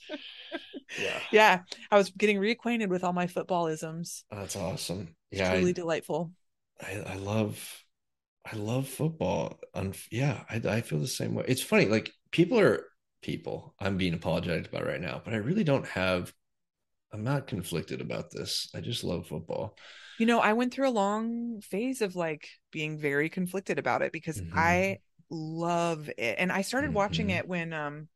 [0.96, 4.22] Yeah, yeah, I was getting reacquainted with all my footballisms.
[4.30, 5.14] that's awesome.
[5.32, 6.32] It's Yeah, truly I, delightful.
[6.80, 7.84] I, I love,
[8.50, 9.60] I love football.
[9.74, 11.44] Un- yeah, I, I feel the same way.
[11.48, 12.84] It's funny, like people are
[13.22, 13.74] people.
[13.80, 16.32] I'm being apologetic about right now, but I really don't have.
[17.12, 18.70] I'm not conflicted about this.
[18.74, 19.76] I just love football.
[20.16, 24.12] You know, I went through a long phase of like being very conflicted about it
[24.12, 24.54] because Mhm.
[24.54, 24.98] I
[25.34, 26.36] love it.
[26.38, 27.30] And I started watching Mhm.
[27.30, 28.08] it when um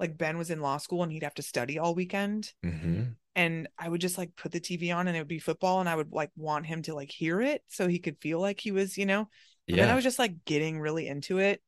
[0.00, 2.52] like Ben was in law school and he'd have to study all weekend.
[2.62, 5.80] hmm And I would just like put the TV on and it would be football
[5.80, 8.60] and I would like want him to like hear it so he could feel like
[8.60, 9.28] he was, you know.
[9.72, 11.62] And Yeah, then I was just like getting really into it.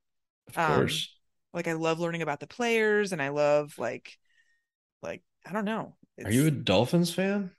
[0.47, 1.17] of um, course.
[1.53, 4.17] Like I love learning about the players and I love like
[5.03, 5.95] like I don't know.
[6.23, 7.51] Are you a Dolphins fan?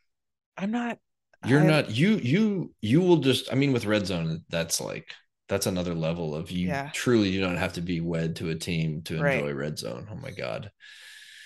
[0.57, 0.99] I'm not
[1.43, 1.91] You're I- not.
[1.91, 3.51] You you you will just.
[3.53, 5.13] I mean, with Red Zone, that's like
[5.49, 6.69] that's another level of you.
[6.69, 6.91] Yeah.
[6.95, 9.39] Truly, you don't have to be wed to a team to Right.
[9.39, 10.09] enjoy Red Zone.
[10.11, 10.71] Oh my god.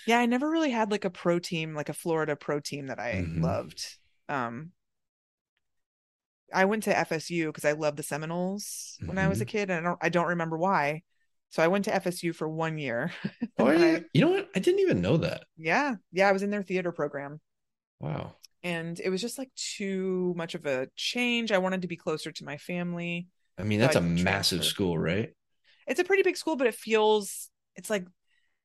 [0.05, 2.99] Yeah, I never really had like a pro team, like a Florida pro team that
[2.99, 3.41] I Mhm.
[3.41, 3.97] loved.
[4.29, 4.71] Um
[6.53, 9.49] I went to FSU because I loved the Seminoles when I was a Mhm.
[9.49, 11.03] kid and I don't I don't remember why.
[11.49, 13.11] So I went to FSU for one year.
[13.59, 13.97] Oh yeah.
[13.97, 14.49] I- you know what?
[14.55, 15.43] I didn't even know that.
[15.57, 15.95] yeah.
[16.11, 17.41] Yeah, I was in their theater program.
[17.99, 18.35] Wow.
[18.63, 21.51] And it was just like too much of a change.
[21.51, 23.27] I wanted to be closer to my family.
[23.59, 25.33] I mean, that's a massive school, right?
[25.87, 28.05] It's a pretty big school, but it feels it's like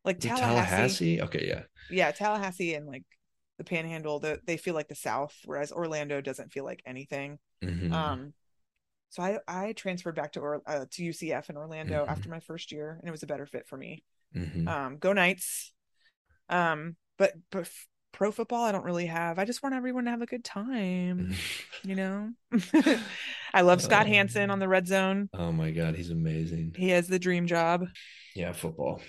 [0.05, 0.41] like Tallahassee.
[0.41, 1.23] Tallahassee.
[1.23, 1.63] Okay, yeah.
[1.91, 3.05] yeah tallahassee and like
[3.59, 7.93] the panhandle the, they feel like the south whereas orlando doesn't feel like anything Mhm.
[7.93, 8.33] um
[9.11, 12.09] so i i transferred back to or uh, to ucf in orlando Mhm.
[12.09, 14.03] after my first year and it was a better fit for me
[14.35, 14.69] Mhm.
[14.69, 15.73] Um, go Knights.
[16.49, 17.69] Um, but but
[18.13, 19.39] pro football, I don't really have.
[19.39, 21.35] I just want everyone to have a good time.
[21.35, 21.89] Mm-hmm.
[21.89, 22.31] You know,
[23.55, 24.09] I love Scott Oh.
[24.11, 25.29] Hanson on the red zone.
[25.35, 26.75] oh my god, he's amazing.
[26.77, 27.87] He has the dream job.
[28.35, 29.01] Yeah, football.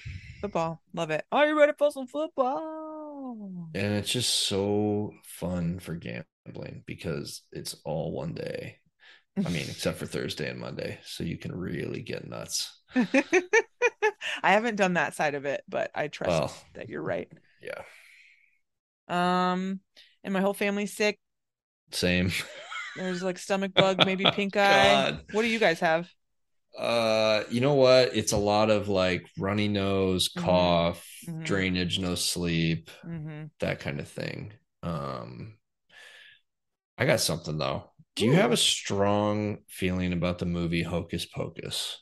[0.42, 1.24] Football, love it.
[1.32, 3.70] Are you ready for some football?
[3.74, 8.78] And it's just so fun for gambling because it's all one day.
[9.38, 11.00] I mean, except for Thursday and Monday.
[11.06, 12.82] So you can really get nuts.
[12.96, 16.54] I haven't done that side of it, but I trust Well.
[16.76, 17.32] that you're right.
[17.62, 17.82] Yeah.
[19.08, 19.80] Um,
[20.24, 21.20] and my whole family's sick.
[21.92, 22.32] Same.
[22.96, 24.64] There's like stomach bug, maybe pink eye.
[24.68, 25.22] God.
[25.32, 26.10] What do you guys have?
[26.78, 28.16] Uh, you know what?
[28.16, 30.44] It's a lot of like runny nose, Mhm.
[30.44, 31.44] cough, Mhm.
[31.44, 34.54] drainage, no sleep, hmm that kind of thing.
[34.84, 35.58] Um,
[36.98, 37.92] I got something though.
[38.16, 42.00] Do you have a strong feeling about the movie Hocus Pocus?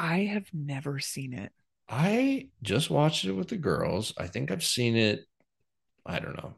[0.00, 1.52] I have never seen it.
[1.88, 4.14] I just watched it with the girls.
[4.16, 5.26] I think I've seen it,
[6.10, 6.54] I don't know,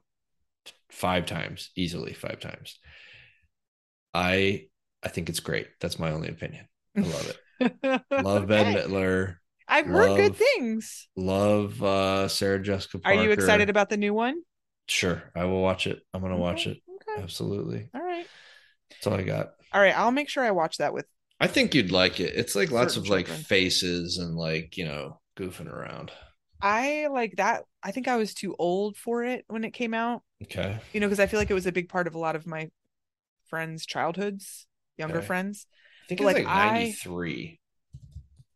[0.90, 2.78] five times, easily five times.
[4.14, 4.66] I
[5.02, 5.68] I think it's great.
[5.80, 6.66] That's my only opinion.
[6.96, 7.38] I love it.
[8.10, 8.88] Love Ben Okay.
[8.88, 9.36] Midler.
[9.68, 11.08] I've heard good things.
[11.16, 13.18] Love uh Sarah Jessica Parker.
[13.18, 14.42] Are you excited about the new one?
[14.88, 16.00] Sure, I will watch it.
[16.12, 16.78] I'm gonna watch it.
[17.08, 17.22] Okay.
[17.22, 17.88] Absolutely.
[17.94, 18.26] All right.
[18.90, 19.52] That's all I got.
[19.72, 19.96] All right.
[19.96, 21.06] I'll make sure I watch that with.
[21.40, 22.34] I think you'd like it.
[22.36, 26.12] It's like lots of like faces and like, you know, goofing around.
[26.62, 27.64] I like that.
[27.82, 30.22] I think I was too old for it when it came out.
[30.44, 30.78] Okay.
[30.92, 32.46] You know, because I feel like it was a big part of a lot of
[32.46, 32.70] my
[33.48, 35.26] friends' childhoods, younger Okay.
[35.26, 35.66] friends.
[36.04, 37.60] I think But, it's like, like I- 93.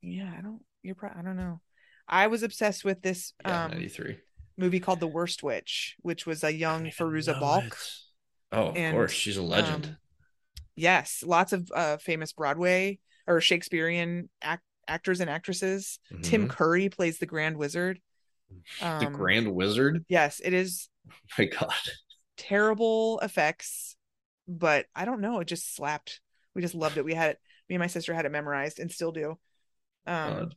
[0.02, 0.62] Yeah, I don't.
[0.82, 1.18] You're probably.
[1.20, 1.60] I don't know.
[2.08, 4.18] I was obsessed with this Yeah, um 93.
[4.56, 7.64] movie called The Worst Witch, which was a young I Fairuza Balk.
[7.64, 7.72] it.
[8.52, 9.12] Oh, of And, course.
[9.12, 9.86] She's a legend.
[9.86, 9.96] um,
[10.76, 15.98] yes, lots of uh, famous Broadway or Shakespearean act- actors and actresses.
[16.22, 16.50] Tim Mhm.
[16.50, 18.00] Curry plays the Grand Wizard.
[18.80, 20.04] Um, the Grand Wizard.
[20.08, 20.88] Yes, it is
[21.38, 21.72] My God.
[22.36, 23.96] terrible effects,
[24.46, 25.40] but I don't know.
[25.40, 26.20] It just slapped.
[26.54, 27.04] We just loved it.
[27.04, 27.38] We had it.
[27.68, 29.38] Me and my sister had it memorized and still do.
[30.06, 30.56] Um, God.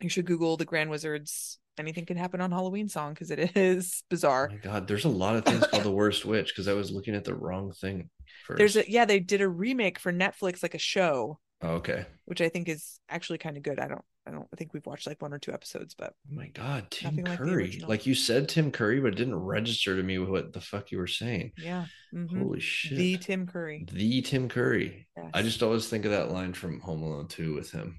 [0.00, 1.58] you should Google the Grand Wizards.
[1.76, 4.48] Anything can happen on Halloween song because it is Oh bizarre.
[4.48, 4.86] my God.
[4.88, 7.34] There's a lot of things called The Worst Witch because I was looking at the
[7.34, 8.08] wrong thing
[8.46, 8.58] first.
[8.58, 12.04] There's a yeah, they did a remake for Netflix, like a show, Oh, okay.
[12.26, 13.78] which I think is actually kind of good.
[13.80, 16.34] I don't, I don't I think we've watched like one or two episodes, but Oh
[16.34, 16.90] my God.
[16.90, 17.82] Tim Nothing like Curry.
[17.86, 20.98] Like you said Tim Curry, but it didn't register to me what the fuck you
[20.98, 21.52] were saying.
[21.56, 22.38] yeah, mhm.
[22.38, 22.98] Holy shit.
[22.98, 23.86] the Tim Curry.
[23.90, 25.06] The Tim Curry.
[25.32, 27.98] I just always think of that line from Home Alone 2 with him.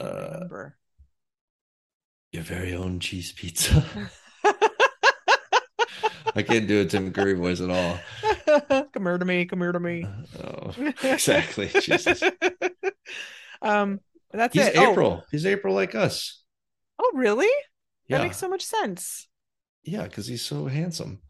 [0.00, 0.76] Uh, remember.
[2.32, 3.84] Your very own cheese pizza.
[6.36, 7.98] I can't do a Tim Curry voice at all.
[8.92, 9.44] come here to me.
[9.46, 10.06] Come here to me.
[10.42, 11.68] Oh, exactly.
[11.80, 12.22] Jesus.
[13.62, 14.00] um,
[14.32, 14.76] that's He's it.
[14.76, 15.24] Oh, April.
[15.30, 16.42] He's April like us.
[16.98, 17.48] Oh, really?
[18.08, 18.18] Yeah.
[18.18, 19.28] That makes so much sense.
[19.84, 21.20] yeah, because he's so handsome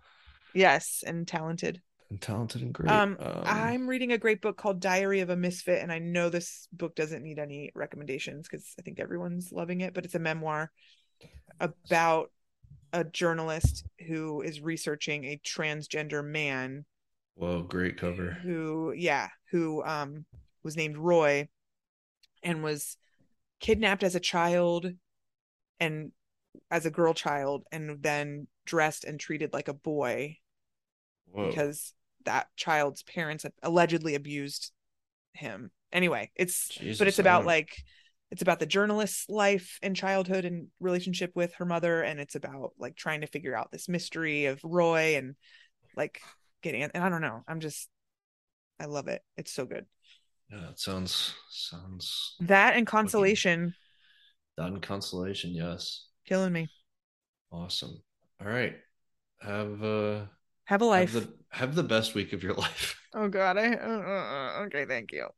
[0.54, 1.80] Yes, and talented.
[2.10, 2.90] and talented and great.
[2.90, 6.66] Um, I'm reading a great book called Diary of a Misfit, and I know this
[6.72, 10.72] book doesn't need any recommendations because I think everyone's loving it, but it's a memoir
[11.60, 12.32] about
[12.92, 16.84] a journalist who is researching a transgender man
[17.34, 18.38] Whoa, great cover.
[18.42, 20.24] who, yeah, who um
[20.62, 21.48] was named Roy
[22.42, 22.96] and was
[23.60, 24.86] kidnapped as a child
[25.78, 26.12] and
[26.70, 30.36] as a girl child and then dressed and treated like a boy
[31.32, 31.48] Whoa.
[31.48, 34.72] because that child's parents had allegedly abused
[35.32, 35.70] him.
[35.92, 37.82] Anyway, it's Jesus, but it's about like
[38.30, 42.72] it's about the journalist's life and childhood and relationship with her mother and it's about
[42.78, 45.34] like trying to figure out this mystery of Roy and
[45.96, 46.20] like
[46.62, 47.42] getting it and I don't know.
[47.48, 47.88] I'm just
[48.80, 49.22] I love it.
[49.36, 49.86] It's so good.
[50.50, 53.74] Yeah, it sounds sounds That and consolation
[54.56, 55.50] done consolation.
[55.54, 56.70] Yes, killing me.
[57.52, 58.02] awesome.
[58.40, 58.76] All right,
[59.40, 60.26] have uh
[60.66, 61.10] Have a life.
[61.10, 63.00] have the have the best week of your life.
[63.12, 64.00] Oh god, I uh,
[64.60, 65.28] uh, okay, thank you.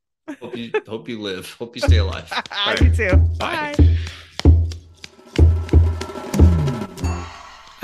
[0.40, 1.50] hope you hope you live.
[1.54, 2.30] Hope you stay alive.
[2.66, 2.78] Right.
[2.78, 3.16] do too.
[3.38, 3.74] Bye.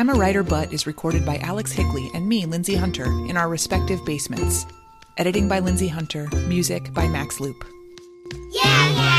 [0.08, 3.46] I'm a Writer But is recorded by Alex Higley and me, Lindsay Hunter, in our
[3.46, 4.64] respective basements.
[5.18, 7.62] Editing by Lindsay Hunter, music by Max Loop.
[8.52, 9.17] Yeah, yeah.